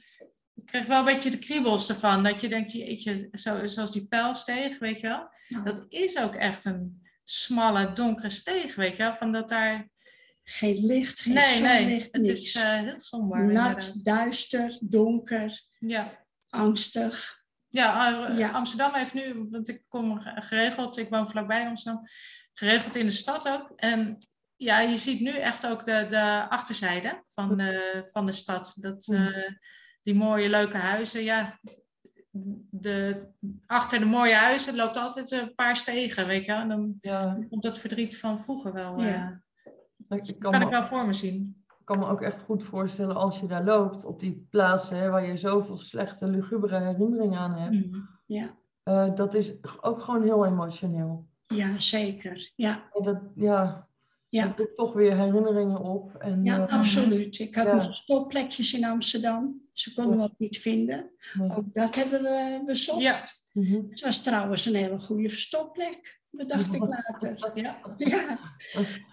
[0.63, 2.23] Ik kreeg wel een beetje de kriebels ervan.
[2.23, 5.27] Dat je denkt, jeetje, zo, zoals die pijlsteeg, weet je wel.
[5.63, 9.15] Dat is ook echt een smalle, donkere steeg, weet je wel.
[9.15, 9.89] Van dat daar...
[10.43, 12.39] Geen licht, geen Nee, nee, zonlicht, het niks.
[12.41, 13.45] is eh, heel somber.
[13.51, 16.25] Nat, duister, donker, Ja.
[16.49, 17.41] angstig.
[17.67, 18.51] Ja, eh, Ja.
[18.51, 22.03] Amsterdam heeft nu, want ik kom ge- geregeld, ik woon vlakbij Amsterdam,
[22.53, 23.73] geregeld in de stad ook.
[23.75, 24.17] En
[24.55, 28.73] ja, je ziet nu echt ook de, de achterzijde van de, van de stad.
[28.79, 29.31] Dat, Mm.
[30.03, 31.59] Eh, die mooie, leuke huizen, ja.
[32.69, 33.25] De,
[33.65, 36.51] achter de mooie huizen loopt altijd een paar stegen, weet je.
[36.51, 39.41] En dan Ja, komt dat verdriet van vroeger wel, Ja.
[40.07, 41.63] eh, ik kan, kan ik me, wel voor me zien.
[41.79, 45.09] ik kan me ook echt goed voorstellen als je daar loopt, op die plaatsen hè,
[45.09, 47.87] waar je zoveel slechte, lugubere herinneringen aan hebt.
[48.25, 51.27] Ja, Eh, dat is ook gewoon heel emotioneel.
[51.47, 52.51] ja zeker.
[52.55, 53.87] Ja, dat, ja,
[54.29, 54.53] Ja.
[54.57, 56.15] dat toch weer herinneringen op.
[56.15, 57.39] En, ja eh, absoluut.
[57.39, 57.73] Ik had ja.
[57.73, 59.61] nog stopplekjes in Amsterdam.
[59.73, 61.11] Ze konden we ook niet vinden.
[61.41, 63.01] Ook dat hebben we bezocht.
[63.01, 63.89] Ja, Mhm.
[63.89, 67.51] Het was trouwens een hele goede verstopplek, bedacht ik later.
[67.53, 67.77] ja.
[67.97, 68.37] Ja,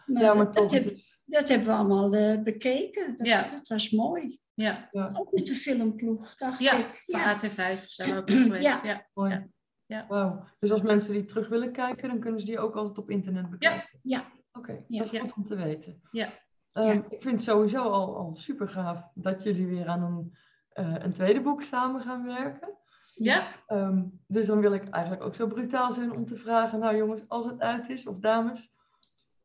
[0.06, 3.16] maar, Ja, maar dat, heb- dat hebben we allemaal eh, bekeken.
[3.16, 3.48] Dat, Ja.
[3.52, 4.40] dat was mooi.
[4.54, 4.88] ja.
[4.90, 7.02] Ja, Ook met de filmploeg, dacht Ja, ik.
[7.06, 7.32] van Ja.
[7.32, 8.62] AT5 zijn we ook nog geweest.
[8.64, 8.80] Ja.
[8.84, 9.06] Ja.
[9.14, 9.30] mooi.
[9.30, 9.46] Ja.
[9.86, 10.06] Ja.
[10.08, 10.44] Wauw.
[10.58, 13.50] Dus als mensen die terug willen kijken, dan kunnen ze die ook altijd op internet
[13.50, 13.98] bekijken?
[14.02, 14.32] Ja.
[14.52, 14.98] Oké, Ja.
[15.04, 15.24] dat is Ja.
[15.24, 16.00] goed om te weten.
[16.11, 16.32] Ja.
[16.72, 16.92] Ehm, Ja.
[16.92, 20.36] Ik vind het sowieso al, al super gaaf dat jullie weer aan een,
[20.72, 22.68] een tweede boek samen gaan werken.
[23.14, 23.42] Ja?
[23.66, 27.20] Ehm, dus dan wil ik eigenlijk ook zo brutaal zijn om te vragen, nou jongens,
[27.28, 28.72] als het uit is, of dames,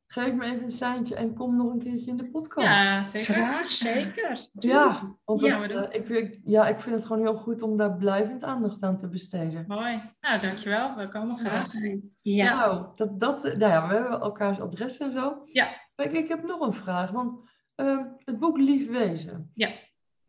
[0.07, 2.67] geef me even een seintje en kom nog een keertje in de podcast.
[2.67, 3.34] Ja, zeker.
[3.34, 4.39] Graag, zeker.
[4.53, 5.67] Ja, want Ja.
[5.67, 8.82] dat, eh, ik, vind- ja, ik vind het gewoon heel goed om daar blijvend aandacht
[8.82, 9.65] aan te besteden.
[9.67, 10.01] Mooi.
[10.21, 10.95] Nou, dankjewel.
[10.95, 11.71] We komen graag.
[12.15, 12.55] Ja.
[12.55, 15.41] Nou, dat, dat, nou ja, we hebben elkaars adres en zo.
[15.45, 15.67] Ja.
[15.95, 19.51] Maar ik, ik heb nog een vraag, want ehm, het boek Lief Wezen.
[19.53, 19.69] Ja.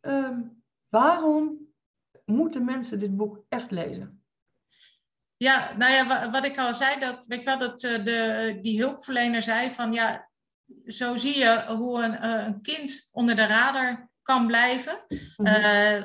[0.01, 0.41] Ehm,
[0.99, 1.59] waarom
[2.25, 4.25] moeten mensen dit boek echt lezen?
[5.37, 8.59] Ja, nou ja, wa- wat ik al zei, dat, weet ik wel, dat eh, de,
[8.61, 10.31] die hulpverlener zei van ja,
[10.87, 15.05] zo zie je hoe een, eh, een kind onder de radar kan blijven.
[15.37, 16.03] Eh,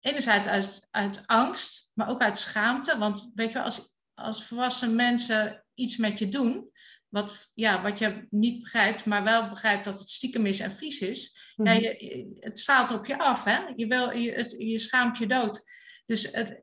[0.00, 2.98] enerzijds uit, uit angst, maar ook uit schaamte.
[2.98, 6.70] Want weet je, als, als volwassen mensen iets met je doen,
[7.08, 11.00] wat, ja, wat je niet begrijpt, maar wel begrijpt dat het stiekem is en vies
[11.00, 11.82] is, ja, Mhm.
[11.82, 13.44] je, je- het straalt op je af.
[13.44, 13.58] Hè?
[13.76, 15.62] Je, wil, je, het, je schaamt je dood.
[16.06, 16.60] Dus het,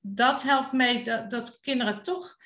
[0.00, 2.36] dat helpt mee dat, dat kinderen toch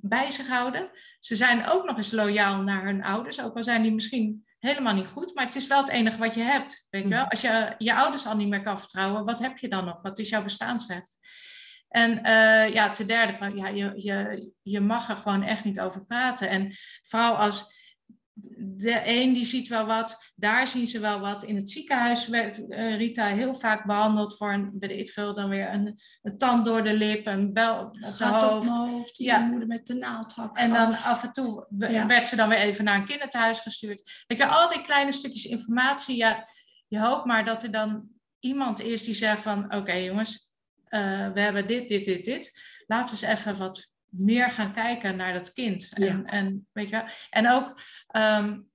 [0.00, 0.90] bij zich houden.
[1.18, 4.94] Ze zijn ook nog eens loyaal naar hun ouders, ook al zijn die misschien helemaal
[4.94, 6.86] niet goed, maar het is wel het enige wat je hebt.
[6.90, 7.24] Weet je wel?
[7.24, 10.02] Als je je ouders al niet meer kan vertrouwen, wat heb je dan nog?
[10.02, 11.18] Wat is jouw bestaansrecht?
[11.88, 15.80] En uh, ja, ten derde, van, ja, je, je, je mag er gewoon echt niet
[15.80, 16.48] over praten.
[16.48, 16.72] En
[17.02, 17.79] vooral als
[18.62, 21.42] de een die ziet wel wat, daar zien ze wel wat.
[21.42, 25.48] In het ziekenhuis werd uh, Rita heel vaak behandeld voor een, weet ik veel, dan
[25.48, 28.68] weer een, een tand door de lip, een bel op de hoofd.
[28.68, 29.38] Op hoofd ja.
[29.38, 30.56] moeder met de naaldhak.
[30.56, 31.66] En dan af en toe
[32.06, 34.24] werd ze dan weer even naar een kinderthuis gestuurd.
[34.26, 36.46] Ik al die kleine stukjes informatie, ja,
[36.88, 38.08] je hoopt maar dat er dan
[38.38, 40.50] iemand is die zegt van, oké jongens,
[40.88, 42.60] uh, we hebben dit, dit, dit, dit.
[42.86, 45.92] Laten we eens even wat meer gaan kijken naar dat kind.
[45.94, 47.80] En, en, weet je, en ook
[48.16, 48.68] um,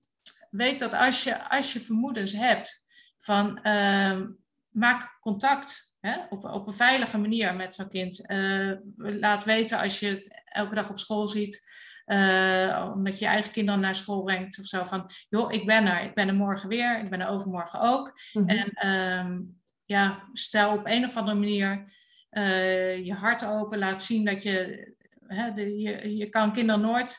[0.50, 2.86] weet dat als je, als je vermoedens hebt
[3.18, 4.38] van um,
[4.70, 8.32] maak contact hè, op, op een veilige manier met zo'n kind.
[8.32, 11.74] Uh, laat weten als je elke dag op school ziet.
[12.06, 14.84] Uh, omdat je je eigen kinderen naar school brengt of zo.
[14.84, 16.04] Van, joh, ik ben er.
[16.04, 17.00] Ik ben er morgen weer.
[17.00, 18.20] Ik ben er overmorgen ook.
[18.34, 18.58] Mm -hmm.
[18.58, 21.94] En um, ja, stel op een of andere manier
[22.32, 23.78] uh, je hart open.
[23.78, 24.94] Laat zien dat je
[25.28, 27.18] hè, de, je, je kan kinderen nooit.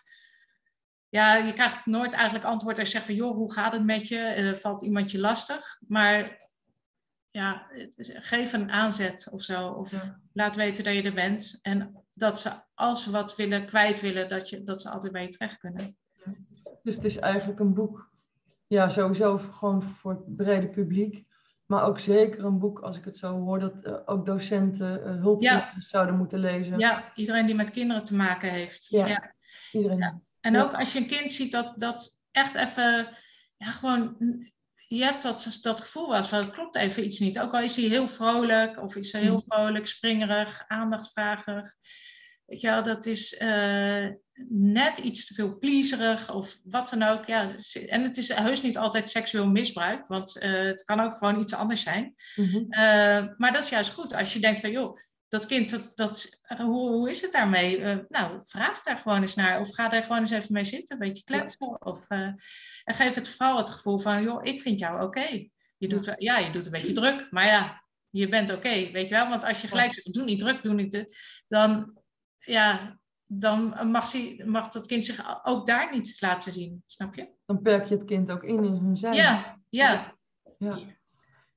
[1.09, 4.09] Ja, je krijgt nooit eigenlijk antwoord als je zegt van joh, hoe gaat het met
[4.09, 4.35] je?
[4.39, 5.79] Uh, valt iemand je lastig?
[5.89, 6.49] Maar
[7.31, 7.67] ja,
[7.99, 9.69] geef een aanzet of zo.
[9.69, 10.21] Of ja.
[10.33, 11.59] laat weten dat je er bent.
[11.63, 15.23] En dat ze, als ze wat willen, kwijt willen, dat, je, dat ze altijd bij
[15.23, 15.97] je terecht kunnen.
[16.83, 18.11] Dus het is eigenlijk een boek,
[18.67, 21.26] ja, sowieso gewoon voor het brede publiek.
[21.67, 25.21] Maar ook zeker een boek, als ik het zo hoor, dat uh, ook docenten uh,
[25.23, 25.75] hulp ja.
[25.79, 26.79] zouden moeten lezen.
[26.79, 28.87] Ja, iedereen die met kinderen te maken heeft.
[28.89, 29.35] Ja, ja.
[29.73, 29.99] iedereen.
[29.99, 30.21] Ja.
[30.41, 33.09] En ook als je een kind ziet dat, dat echt even,
[33.57, 34.17] ja, gewoon,
[34.75, 37.41] je hebt dat, dat gevoel was van, het klopt even iets niet.
[37.41, 41.75] Ook al is hij heel vrolijk, of is hij heel vrolijk, springerig, aandachtsvrager.
[42.47, 44.09] Weet je wel, dat is uh,
[44.49, 47.25] net iets te veel pleaserig of wat dan ook.
[47.25, 47.51] Ja,
[47.87, 51.55] en het is heus niet altijd seksueel misbruik, want uh, het kan ook gewoon iets
[51.55, 52.15] anders zijn.
[52.35, 52.67] Mm-hmm.
[52.71, 54.97] Uh, maar dat is juist goed als je denkt van, joh,
[55.29, 57.81] dat kind, dat, dat, hoe, hoe is het daarmee?
[58.09, 59.61] nou, vraag daar gewoon eens naar.
[59.61, 61.87] Of ga daar gewoon eens even mee zitten, een beetje kletsen.
[61.87, 62.37] Of, en
[62.85, 65.05] geef het vooral het gevoel van, joh, ik vind jou oké.
[65.05, 65.51] Okay.
[65.79, 69.09] Je, doet, ja, je doet een beetje druk, maar ja, je bent oké, okay, weet
[69.09, 69.29] je wel?
[69.29, 71.19] Want als je gelijk zegt, doe niet druk, doe niet dit,
[71.49, 71.97] dan
[72.47, 77.29] ja, dan mag, ze, mag dat kind zich ook daar niet laten zien, snap je?
[77.47, 79.15] Dan perk je het kind ook in in hun zijn.
[79.15, 80.15] Ja, ja.
[80.59, 80.79] ja.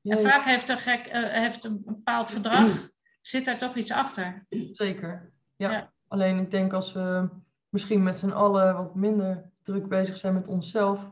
[0.02, 0.16] ja.
[0.16, 2.90] En vaak heeft, er gek, uh, heeft een bepaald gedrag,
[3.22, 4.46] zit daar toch iets achter.
[4.72, 5.72] Zeker, ja.
[5.72, 5.92] ja.
[6.08, 7.30] Alleen ik denk als we
[7.70, 11.12] misschien met z'n allen wat minder druk bezig zijn met onszelf,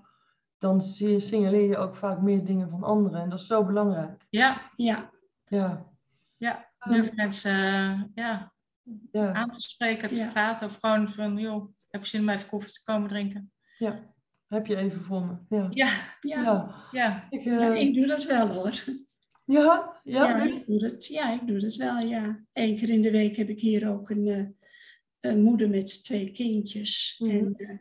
[0.58, 3.22] dan signaleer je ook vaak meer dingen van anderen.
[3.22, 4.26] En dat is zo belangrijk.
[4.30, 5.10] Ja, ja.
[5.46, 5.86] Ja.
[6.38, 7.10] Ja, ja.
[7.16, 8.54] mensen, uh, ja,
[9.12, 9.34] ja.
[9.34, 10.30] aan te spreken, te ja.
[10.30, 10.68] praten.
[10.68, 13.52] Of gewoon van, joh, heb je zin om even koffie te komen drinken?
[13.78, 14.14] Ja,
[14.48, 15.58] heb je even voor me.
[15.58, 15.92] Ja, ja.
[16.20, 16.88] ja.
[16.92, 17.28] ja.
[17.30, 17.60] Ik, uh...
[17.60, 18.84] ja ik doe dat wel hoor.
[19.46, 22.46] Ja, ja, ja, ik doe dat, ja, ik doe dat wel, ja.
[22.54, 24.48] Eén keer in de week heb ik hier ook een, uh,
[25.20, 27.16] een moeder met twee kindjes.
[27.20, 27.30] Mm.
[27.30, 27.78] En uh,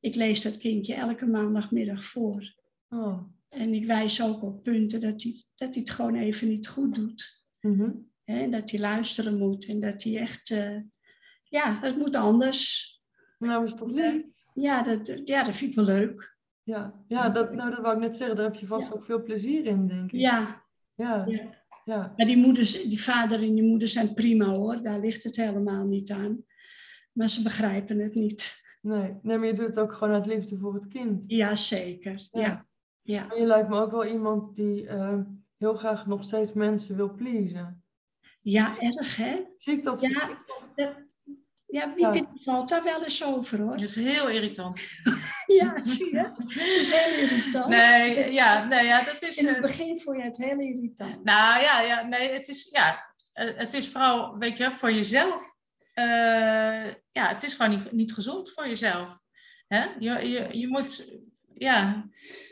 [0.00, 2.54] ik lees dat kindje elke maandagmiddag voor.
[2.88, 3.22] Oh.
[3.48, 6.94] En ik wijs ook op punten dat hij, dat hij het gewoon even niet goed
[6.94, 7.44] doet.
[7.60, 8.12] Mm -hmm.
[8.24, 10.80] Hè, dat hij luisteren moet en dat hij echt, uh,
[11.42, 12.92] ja, het moet anders.
[13.38, 14.26] Nou, is toch leuk?
[14.54, 16.36] Ja, dat, ja, dat vind ik wel leuk.
[16.62, 18.36] Ja, ja dat, nou, dat wou ik net zeggen.
[18.36, 18.94] Daar heb je vast ja.
[18.94, 20.20] ook veel plezier in, denk ik.
[20.20, 20.64] Ja.
[20.94, 21.24] Ja.
[21.26, 21.50] ja.
[21.84, 22.12] ja.
[22.16, 24.82] Maar die, moeders, die vader en die moeder zijn prima hoor.
[24.82, 26.44] Daar ligt het helemaal niet aan.
[27.12, 28.62] Maar ze begrijpen het niet.
[28.80, 31.24] Nee, nee maar je doet het ook gewoon uit liefde voor het kind.
[31.26, 32.28] Ja, zeker.
[32.30, 32.66] Ja.
[33.02, 33.30] ja.
[33.30, 35.18] En je lijkt me ook wel iemand die uh,
[35.56, 37.83] heel graag nog steeds mensen wil pleasen.
[38.44, 39.40] Ja, erg hè?
[39.58, 40.00] Zie ik dat?
[40.00, 40.38] Ja,
[40.74, 40.94] dat,
[41.66, 43.76] ja wie valt daar wel eens over hoor.
[43.76, 44.80] Dat is heel irritant.
[45.60, 46.32] ja, zie je?
[46.36, 47.68] Het is heel irritant.
[47.68, 49.36] Nee, ja, nee, ja dat is...
[49.36, 51.24] In het begin vond je het heel irritant.
[51.24, 55.58] Nou ja, ja nee, het is, ja, het is vooral, weet je, voor jezelf.
[55.94, 59.20] Uh, ja, het is gewoon niet, niet gezond voor jezelf.
[59.66, 59.84] Hè?
[59.98, 61.18] Je, je, je moet,
[61.54, 62.08] ja.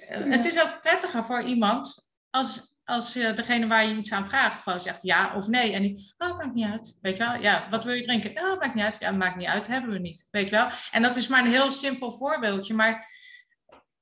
[0.09, 0.18] ja.
[0.18, 4.62] Het is ook prettiger voor iemand als, als uh, degene waar je iets aan vraagt
[4.62, 5.72] gewoon zegt ja of nee.
[5.72, 6.99] En niet, oh, maakt niet uit.
[7.01, 7.41] Weet je wel?
[7.41, 8.43] Ja, wat wil je drinken?
[8.43, 8.97] Oh, maakt niet uit.
[8.99, 9.66] Ja, maakt niet uit.
[9.66, 10.28] Hebben we niet.
[10.30, 10.68] Weet je wel?
[10.91, 12.74] En dat is maar een heel simpel voorbeeldje.
[12.74, 13.07] Maar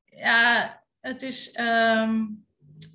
[0.04, 2.46] ja, het is um,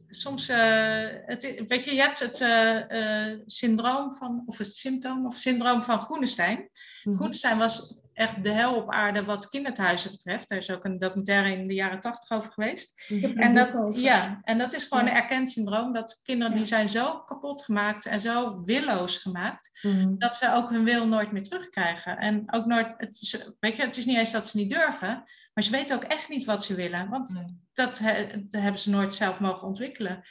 [0.09, 5.35] soms, uh, het, weet je, je hebt het uh, syndroom van, of het symptoom of
[5.35, 6.57] syndroom van Groenestein.
[6.57, 6.67] Mm
[7.03, 7.13] -hmm.
[7.13, 10.51] Groenestein was echt de hel op aarde wat kinderthuizen betreft.
[10.51, 13.11] Er is ook een documentaire in de jaren tachtig over geweest.
[13.35, 15.93] En dat, ja, en dat is gewoon een erkend syndroom.
[15.93, 20.17] Dat kinderen die zijn zo kapot gemaakt en zo willoos gemaakt, Mhm.
[20.17, 22.17] dat ze ook hun wil nooit meer terugkrijgen.
[22.17, 25.23] En ook nooit, het is, weet je, het is niet eens dat ze niet durven,
[25.53, 27.09] maar ze weten ook echt niet wat ze willen.
[27.09, 27.59] Want Nee.
[27.73, 30.23] dat, he- dat hebben ze nooit zelf mogen ontwikkelen.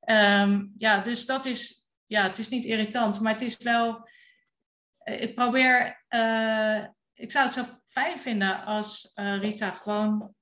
[0.00, 4.08] Ehm, ja, dus dat is, ja, het is niet irritant, maar het is wel,
[4.98, 6.84] eh, ik probeer, eh,
[7.22, 10.34] ik zou het zo fijn vinden als eh, Rita gewoon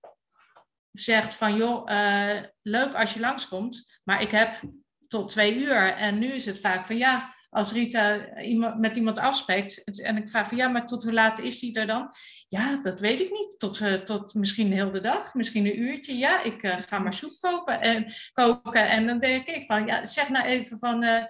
[0.90, 4.60] zegt van, joh, eh, leuk als je langskomt, maar ik heb
[5.08, 5.96] tot twee uur.
[5.96, 10.28] En nu is het vaak van, ja, als Rita iemand, met iemand afspreekt en ik
[10.28, 12.14] vraag van, ja, maar tot hoe laat is die er dan?
[12.48, 13.58] Ja, dat weet ik niet.
[13.58, 16.18] Tot, eh, tot misschien heel de dag, misschien een uurtje.
[16.18, 18.88] Ja, ik ga maar soep kopen en, koken.
[18.88, 21.28] En dan denk ik van, ja, zeg nou even van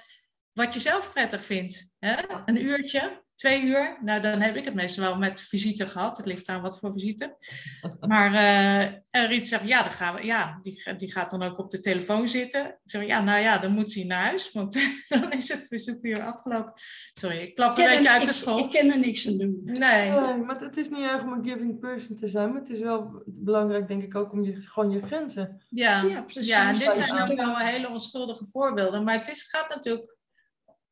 [0.53, 1.95] wat je zelf prettig vindt.
[1.99, 2.17] Hè?
[2.45, 3.99] Een uurtje, twee uur.
[4.03, 6.17] Nou, dan heb ik het meestal wel met visite gehad.
[6.17, 7.37] Het ligt aan wat voor visite.
[8.01, 11.59] Maar eh en Riet zegt, ja, dan gaan we, ja die, die gaat dan ook
[11.59, 12.67] op de telefoon zitten.
[12.67, 14.79] Ik zeg, ja, nou ja, dan moet hij naar huis, want
[15.09, 16.73] dan is het verzoekuur afgelopen.
[17.13, 18.59] Sorry, ik klap een ken beetje uit de ik- school.
[18.59, 19.61] Ik kan er niks aan doen.
[19.65, 19.79] Nee,
[20.11, 22.79] Nee, maar het is niet erg om een giving person te zijn, maar het is
[22.81, 25.63] wel belangrijk, denk ik, ook om je, gewoon je grenzen.
[25.69, 26.03] ja.
[26.03, 26.47] Ja, precies.
[26.49, 29.05] Ja, en dit zijn ook wel hele onschuldige voorbeelden.
[29.05, 30.17] Maar het is, gaat natuurlijk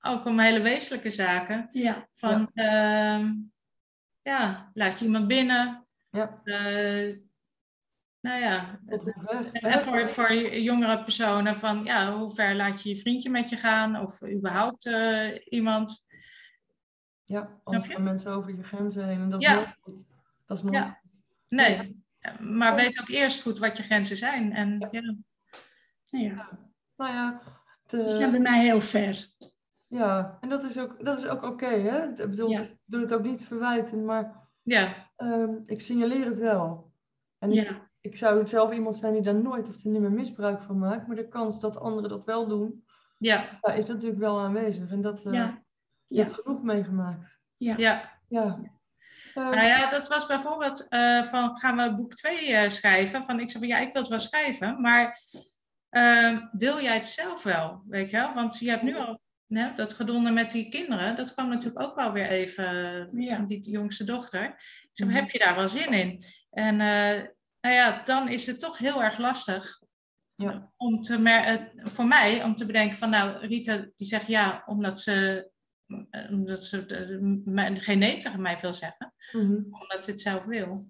[0.01, 1.67] ook om hele wezenlijke zaken.
[1.71, 3.33] Ja, Van, ja,
[4.23, 5.87] ja laat je iemand binnen.
[6.11, 6.41] Ja.
[6.45, 7.15] Eh,
[8.21, 8.81] nou ja,
[9.53, 13.57] en voor, voor jongere personen van, ja, hoe ver laat je je vriendje met je
[13.57, 14.01] gaan?
[14.01, 16.07] Of überhaupt eh, iemand.
[17.25, 17.93] Ja, anders je?
[17.93, 19.55] gaan mensen over je grenzen heen en dat is Ja.
[19.85, 20.05] nooit.
[20.47, 20.83] Dat is nooit Ja.
[20.85, 21.11] goed.
[21.49, 22.03] Nee,
[22.41, 24.53] maar weet ook eerst goed wat je grenzen zijn.
[24.53, 25.15] En ja,
[26.05, 26.59] ja.
[26.97, 27.43] Nou ja,
[27.87, 29.29] het, eh, zijn bij mij heel ver.
[29.89, 32.09] Ja, en dat is ook, dat is ook oké, hè?
[32.09, 32.61] Ik bedoel, Ja.
[32.61, 36.93] ik doe het ook niet verwijten, maar ja, ehm, ik signaleer het wel.
[37.39, 40.13] En ik, Ja, ik zou zelf iemand zijn die daar nooit of er niet meer
[40.13, 42.85] misbruik van maakt, maar de kans dat anderen dat wel doen,
[43.19, 44.91] ja, ja, is natuurlijk wel aanwezig.
[44.91, 45.63] En dat, eh ja,
[46.07, 47.39] ja, hebt genoeg meegemaakt.
[47.57, 47.77] ja.
[47.77, 48.17] ja.
[48.29, 48.59] Ja.
[49.35, 53.25] Eh, Nou ja, dat was bijvoorbeeld eh, van gaan we boek 2 schrijven?
[53.25, 55.19] Van ik zei van ja, ik wil het wel schrijven, maar
[55.89, 57.83] eh, wil jij het zelf wel?
[57.87, 58.35] Weet je wel?
[58.35, 61.95] Want je hebt nu al hè, dat gedonder met die kinderen, dat kwam natuurlijk ook
[61.95, 63.39] wel weer even, Ja.
[63.39, 64.55] die jongste dochter.
[64.93, 65.11] Mhm.
[65.11, 66.25] heb je daar wel zin in?
[66.51, 67.25] En eh,
[67.61, 69.83] nou ja, dan is het toch heel erg lastig
[70.35, 70.73] Ja.
[70.77, 74.63] om te mer- eh, voor mij om te bedenken van nou, Rita die zegt ja,
[74.67, 75.49] omdat ze,
[76.11, 76.87] eh, omdat ze
[77.55, 79.53] eh, geen nee tegen mij wil zeggen mhm.
[79.81, 80.89] omdat ze het zelf wil.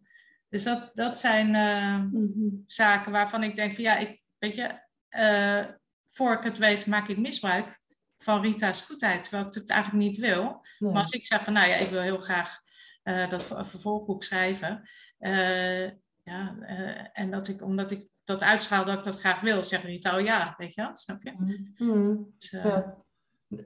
[0.48, 2.48] Dus dat, dat zijn eh, Mhm.
[2.66, 5.64] zaken waarvan ik denk van ja, ik, weet je, eh,
[6.08, 7.77] voor ik het weet maak ik misbruik
[8.18, 10.60] van Rita's goedheid, terwijl ik het eigenlijk niet wil.
[10.78, 10.92] Nee.
[10.92, 12.58] Maar als ik zeg van nou ja, ik wil heel graag
[13.02, 14.82] eh, dat ver- vervolgboek schrijven,
[15.18, 15.84] eh,
[16.22, 19.84] ja, eh, en dat ik, omdat ik dat uitstraal dat ik dat graag wil, zegt
[19.84, 21.32] Rita oh ja, weet je wel, snap je?
[21.38, 21.90] Mhm.
[21.98, 22.16] Mhm.
[22.38, 22.94] Dus, eh, Ja,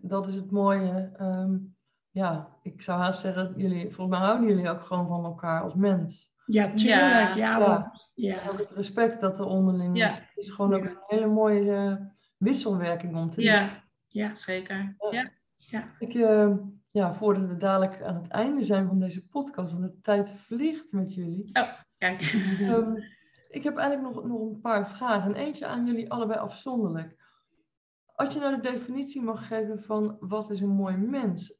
[0.02, 1.10] dat is het mooie.
[1.16, 1.56] Ehm,
[2.10, 5.74] ja, ik zou haast zeggen, jullie, volgens mij houden jullie ook gewoon van elkaar als
[5.74, 6.30] mens.
[6.46, 7.34] Ja, tuurlijk.
[7.34, 7.92] Ja, Ja.
[8.14, 8.34] ja.
[8.34, 10.00] het respect dat er onderling is.
[10.02, 10.08] Ja.
[10.14, 13.44] Het is gewoon ook een hele mooie wisselwerking om te doen.
[13.44, 13.81] ja,
[14.12, 14.36] ja.
[14.36, 14.96] zeker.
[15.10, 15.30] Ja.
[15.56, 15.96] Ja.
[15.98, 16.56] Ik, eh,
[16.90, 20.92] ja, voordat we dadelijk aan het einde zijn van deze podcast, want de tijd vliegt
[20.92, 21.42] met jullie.
[21.98, 22.20] Kijk.
[22.60, 22.96] Ehm,
[23.58, 25.34] ik heb eigenlijk nog, nog een paar vragen.
[25.34, 27.20] En eentje aan jullie allebei afzonderlijk.
[28.14, 31.54] Als je nou de definitie mag geven van wat is een mooi mens,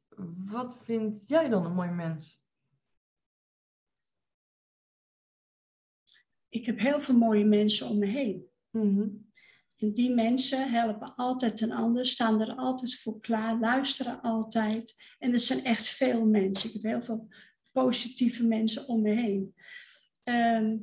[0.45, 2.41] wat vind jij dan een mooi mens?
[6.49, 8.47] Ik heb heel veel mooie mensen om me heen.
[8.69, 9.07] Mhm.
[9.83, 15.15] En die mensen helpen altijd een ander, staan er altijd voor klaar, luisteren altijd.
[15.17, 16.67] En er zijn echt veel mensen.
[16.69, 17.27] Ik heb heel veel
[17.71, 19.55] positieve mensen om me heen.
[20.23, 20.77] Ehm,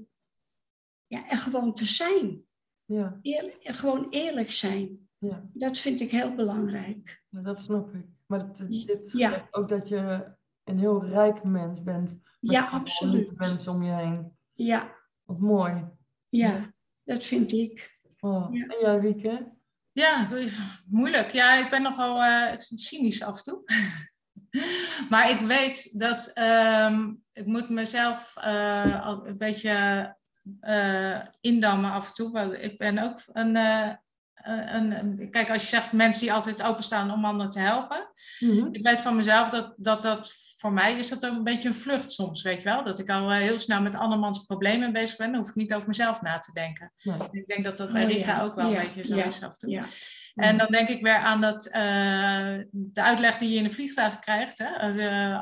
[1.07, 2.43] ja, en gewoon te zijn.
[2.85, 5.09] Ja, Eer- gewoon eerlijk zijn.
[5.19, 7.25] ja, Dat vind ik heel belangrijk.
[7.29, 8.05] ja, dat snap ik.
[8.27, 9.31] Maar het, dit Ja.
[9.31, 10.33] zegt ook dat je
[10.65, 12.19] een heel rijk mens bent.
[12.41, 13.39] Ja, absoluut.
[13.39, 14.37] mensen om je heen.
[14.53, 15.85] Ja, Wat mooi.
[16.29, 16.73] ja,
[17.05, 17.99] dat vind ik.
[18.21, 18.55] Oh.
[18.55, 18.67] Ja.
[18.67, 19.53] En jij, Wieke?
[19.93, 20.29] Ja,
[20.91, 21.31] moeilijk.
[21.31, 23.63] Ja, ik ben nogal eh, cynisch af en toe.
[25.11, 28.37] maar ik weet dat ehm, ik moet mezelf
[29.03, 30.17] al een beetje
[30.61, 32.31] eh, indammen af en toe.
[32.31, 33.57] Want ik ben ook een,
[34.43, 38.07] een, een- Kijk, als je zegt mensen die altijd openstaan om anderen te helpen.
[38.41, 38.69] Mhm.
[38.73, 41.75] Ik weet van mezelf dat dat, dat voor mij is dat ook een beetje een
[41.75, 42.85] vlucht soms, weet je wel.
[42.85, 45.31] Dat ik al heel snel met andermans problemen bezig ben.
[45.31, 46.93] Dan hoef ik niet over mezelf na te denken.
[47.31, 48.43] Ik denk dat dat bij Oh, Rita ja.
[48.43, 49.71] ook wel Ja, een beetje zo ja, is af en toe.
[50.35, 54.19] En dan denk ik weer aan dat, eh, de uitleg die je in een vliegtuig
[54.19, 54.59] krijgt.
[54.59, 54.93] Hè?
[54.93, 55.41] De,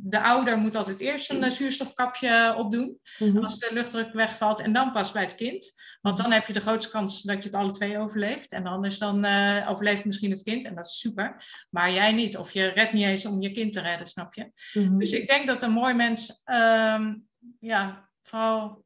[0.00, 3.38] de ouder moet altijd eerst een eh, zuurstofkapje opdoen Mhm.
[3.38, 5.72] als de luchtdruk wegvalt en dan pas bij het kind.
[6.00, 8.52] Want dan heb je de grootste kans dat je het alle twee overleeft.
[8.52, 11.44] En anders dan eh, overleeft misschien het kind en dat is super.
[11.70, 12.36] Maar jij niet.
[12.36, 14.52] Of je redt niet eens om je kind te redden, snap je?
[14.72, 14.98] Mhm.
[14.98, 17.14] Dus ik denk dat een mooi mens ehm,
[17.60, 18.84] ja, vooral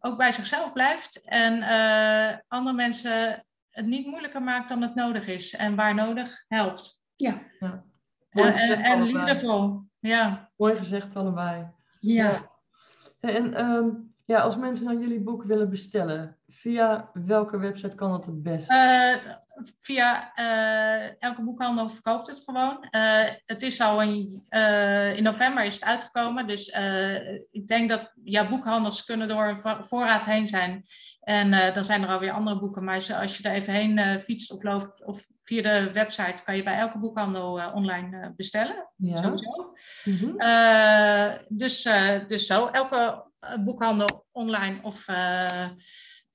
[0.00, 1.20] ook bij zichzelf blijft.
[1.24, 5.56] En eh, andere mensen het niet moeilijker maakt dan het nodig is.
[5.56, 7.02] En waar nodig, helpt.
[7.16, 7.40] Ja.
[7.58, 7.84] Ja.
[8.30, 9.80] En, en, liefdevol.
[9.98, 10.50] Ja.
[10.56, 11.66] Mooi gezegd allebei.
[12.00, 12.30] Ja.
[13.20, 13.88] En ehm,
[14.24, 18.70] ja, als mensen nou jullie boek willen bestellen, via welke website kan dat het best?
[18.70, 19.14] Eh,
[19.78, 22.82] via eh, elke boekhandel verkoopt het gewoon.
[22.90, 26.46] Eh, het is al in, eh, in november is het uitgekomen.
[26.46, 26.68] Dus
[27.50, 30.84] ik denk dat ja, boekhandels kunnen door een vo- voorraad heen zijn.
[31.20, 32.84] En dan zijn er alweer andere boeken.
[32.84, 36.62] Maar als je er even heen fietst of loopt of via de website, kan je
[36.62, 38.88] bij elke boekhandel online bestellen.
[38.96, 39.16] ja.
[39.16, 39.74] Sowieso.
[40.04, 40.36] Mhm.
[41.48, 41.88] Dus,
[42.26, 43.30] dus zo, elke
[43.64, 45.06] boekhandel online of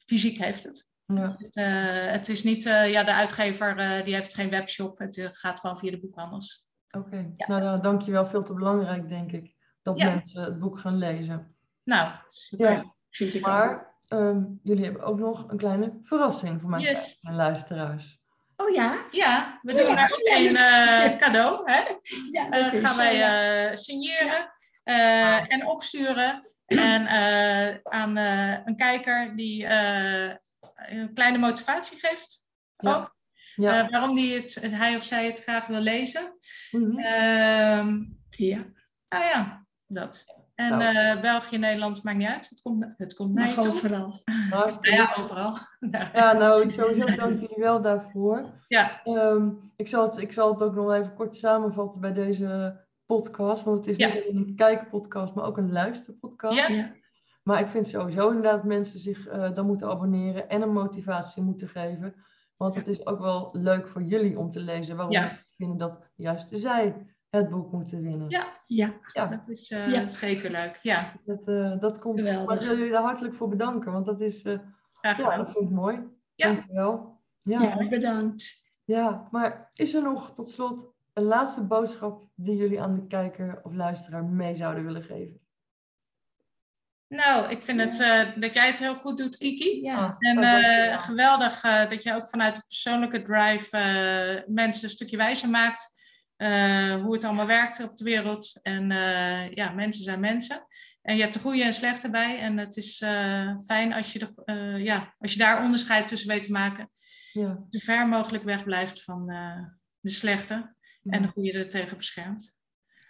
[0.05, 0.93] fysiek heeft het.
[1.06, 1.36] Ja.
[1.38, 4.97] Het, eh, het is niet, eh, ja, de uitgever eh, die heeft geen webshop.
[4.97, 6.68] Het gaat gewoon via de boekhandels.
[6.91, 7.47] Oké, Ja.
[7.47, 8.28] nou nou, dankjewel.
[8.28, 10.10] Veel te belangrijk, denk ik, dat Ja.
[10.10, 11.56] mensen het boek gaan lezen.
[11.84, 12.72] Nou, super.
[12.72, 16.91] Ja, Vind ik maar ehm, jullie hebben ook nog een kleine verrassing voor mijn Yes.
[16.93, 18.20] kijkers en luisteraars.
[18.58, 18.97] Oh ja?
[19.12, 21.72] Ja, we doen daar ook een eh, cadeau.
[21.72, 21.82] Hè?
[22.32, 23.22] Ja, Eh, dat is gaan wij
[23.70, 24.53] eh, signeren
[24.84, 26.49] eh, en opsturen.
[26.66, 30.36] En eh, aan eh, een kijker die eh,
[30.76, 32.45] een kleine motivatie geeft.
[32.78, 32.95] Ja.
[32.95, 33.15] Ook.
[33.55, 33.84] Ja.
[33.84, 36.34] Eh, waarom die het, hij of zij het graag wil lezen.
[36.71, 38.57] Ehm, Ja.
[39.09, 40.26] nou ja, dat.
[40.55, 40.95] En Nou.
[40.95, 42.49] eh, België, Nederland, maakt niet uit.
[42.49, 43.67] Het komt, het komt naar je toe.
[43.67, 44.21] overal.
[44.49, 45.57] Nou ja, overal.
[45.91, 46.09] Ja.
[46.13, 48.63] Ja, nou, sowieso dank jullie wel daarvoor.
[48.67, 52.80] Ja, Ehm, ik, zal het, ik zal het ook nog even kort samenvatten bij deze
[53.05, 53.63] podcast.
[53.63, 54.07] Want het is Ja.
[54.07, 56.67] niet alleen een kijkpodcast, maar ook een luisterpodcast.
[56.67, 56.91] Ja.
[57.48, 61.43] Maar ik vind sowieso inderdaad dat mensen zich eh, dan moeten abonneren en een motivatie
[61.43, 62.16] moeten geven.
[62.58, 65.30] Want het is ook wel leuk voor jullie om te lezen waarom Ja.
[65.30, 66.96] ze vinden dat juist zij
[67.30, 68.30] het boek moeten winnen.
[68.30, 68.46] Ja.
[68.64, 68.89] Ja.
[69.14, 70.08] Ja, dat is eh, Ja.
[70.08, 70.80] zeker leuk.
[70.82, 72.20] Ja, dat, eh, dat komt.
[72.20, 72.48] Geweldig.
[72.48, 74.41] Maar ik wil jullie daar hartelijk voor bedanken, want dat is,
[75.02, 76.00] graag ja, dat vind ik mooi.
[76.36, 76.48] Ja.
[76.54, 77.22] Dankjewel.
[77.41, 77.62] Ja.
[77.62, 78.54] ja, bedankt.
[78.86, 83.60] ja, maar is er nog tot slot een laatste boodschap die jullie aan de kijker
[83.64, 85.39] of luisteraar mee zouden willen geven?
[87.08, 89.82] Nou, ik vind het eh, dat jij het heel goed doet, Kiki.
[89.82, 90.16] Ja.
[90.20, 90.99] En Oh, eh, dankjewel.
[90.99, 95.93] geweldig eh, dat je ook vanuit de persoonlijke drive eh, mensen een stukje wijzer maakt.
[96.36, 98.60] eh, hoe het allemaal werkt op de wereld.
[98.62, 100.68] En eh, ja, mensen zijn mensen.
[101.01, 102.39] En je hebt de goede en slechte bij.
[102.39, 106.30] En het is eh, fijn als je, de, eh, ja, als je daar onderscheid tussen
[106.30, 106.89] weet te maken.
[107.32, 107.66] Ja.
[107.70, 109.64] Zo ver mogelijk wegblijft van eh,
[109.99, 110.76] de slechte.
[111.10, 112.55] En de goede er tegen beschermt.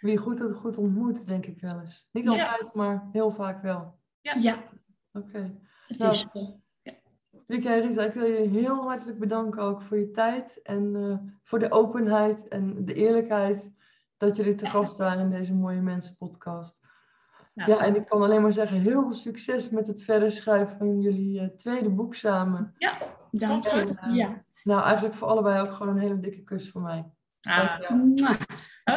[0.06, 2.08] Wie goed het goed ontmoet, denk ik wel eens.
[2.12, 2.30] Niet Ja.
[2.30, 3.98] altijd, maar heel vaak wel.
[4.20, 4.56] Ja,
[5.12, 5.58] Oké.
[5.86, 6.58] het Nou, is zo.
[7.46, 11.58] En Rita, ik wil jullie heel hartelijk bedanken ook voor je tijd en eh, voor
[11.58, 13.70] de openheid en de eerlijkheid
[14.16, 16.78] dat jullie te gast waren in deze Mooie Mensen podcast.
[17.54, 20.76] Nou, Ja, en ik kan alleen maar zeggen, heel veel succes met het verder schrijven
[20.76, 22.74] van jullie eh, tweede boek samen.
[23.30, 23.90] Dank Goed.
[24.04, 24.10] je.
[24.12, 24.38] Ja.
[24.62, 27.10] Nou, eigenlijk voor allebei ook gewoon een hele dikke kus van mij.
[27.40, 27.80] ah.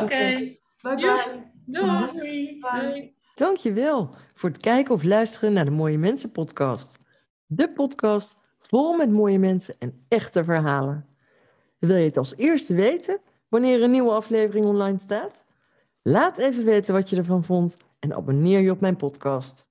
[0.03, 1.41] Oké, Bye bye.
[1.65, 2.11] doei.
[2.13, 2.59] Doei.
[2.59, 3.15] doei.
[3.35, 6.97] Dankjewel voor het kijken of luisteren naar de Mooie Mensen podcast.
[7.45, 11.05] De podcast vol met mooie mensen en echte verhalen.
[11.79, 15.45] Wil je het als eerste weten wanneer een nieuwe aflevering online staat?
[16.01, 19.67] Laat even weten wat je ervan vond en abonneer je op mijn podcast.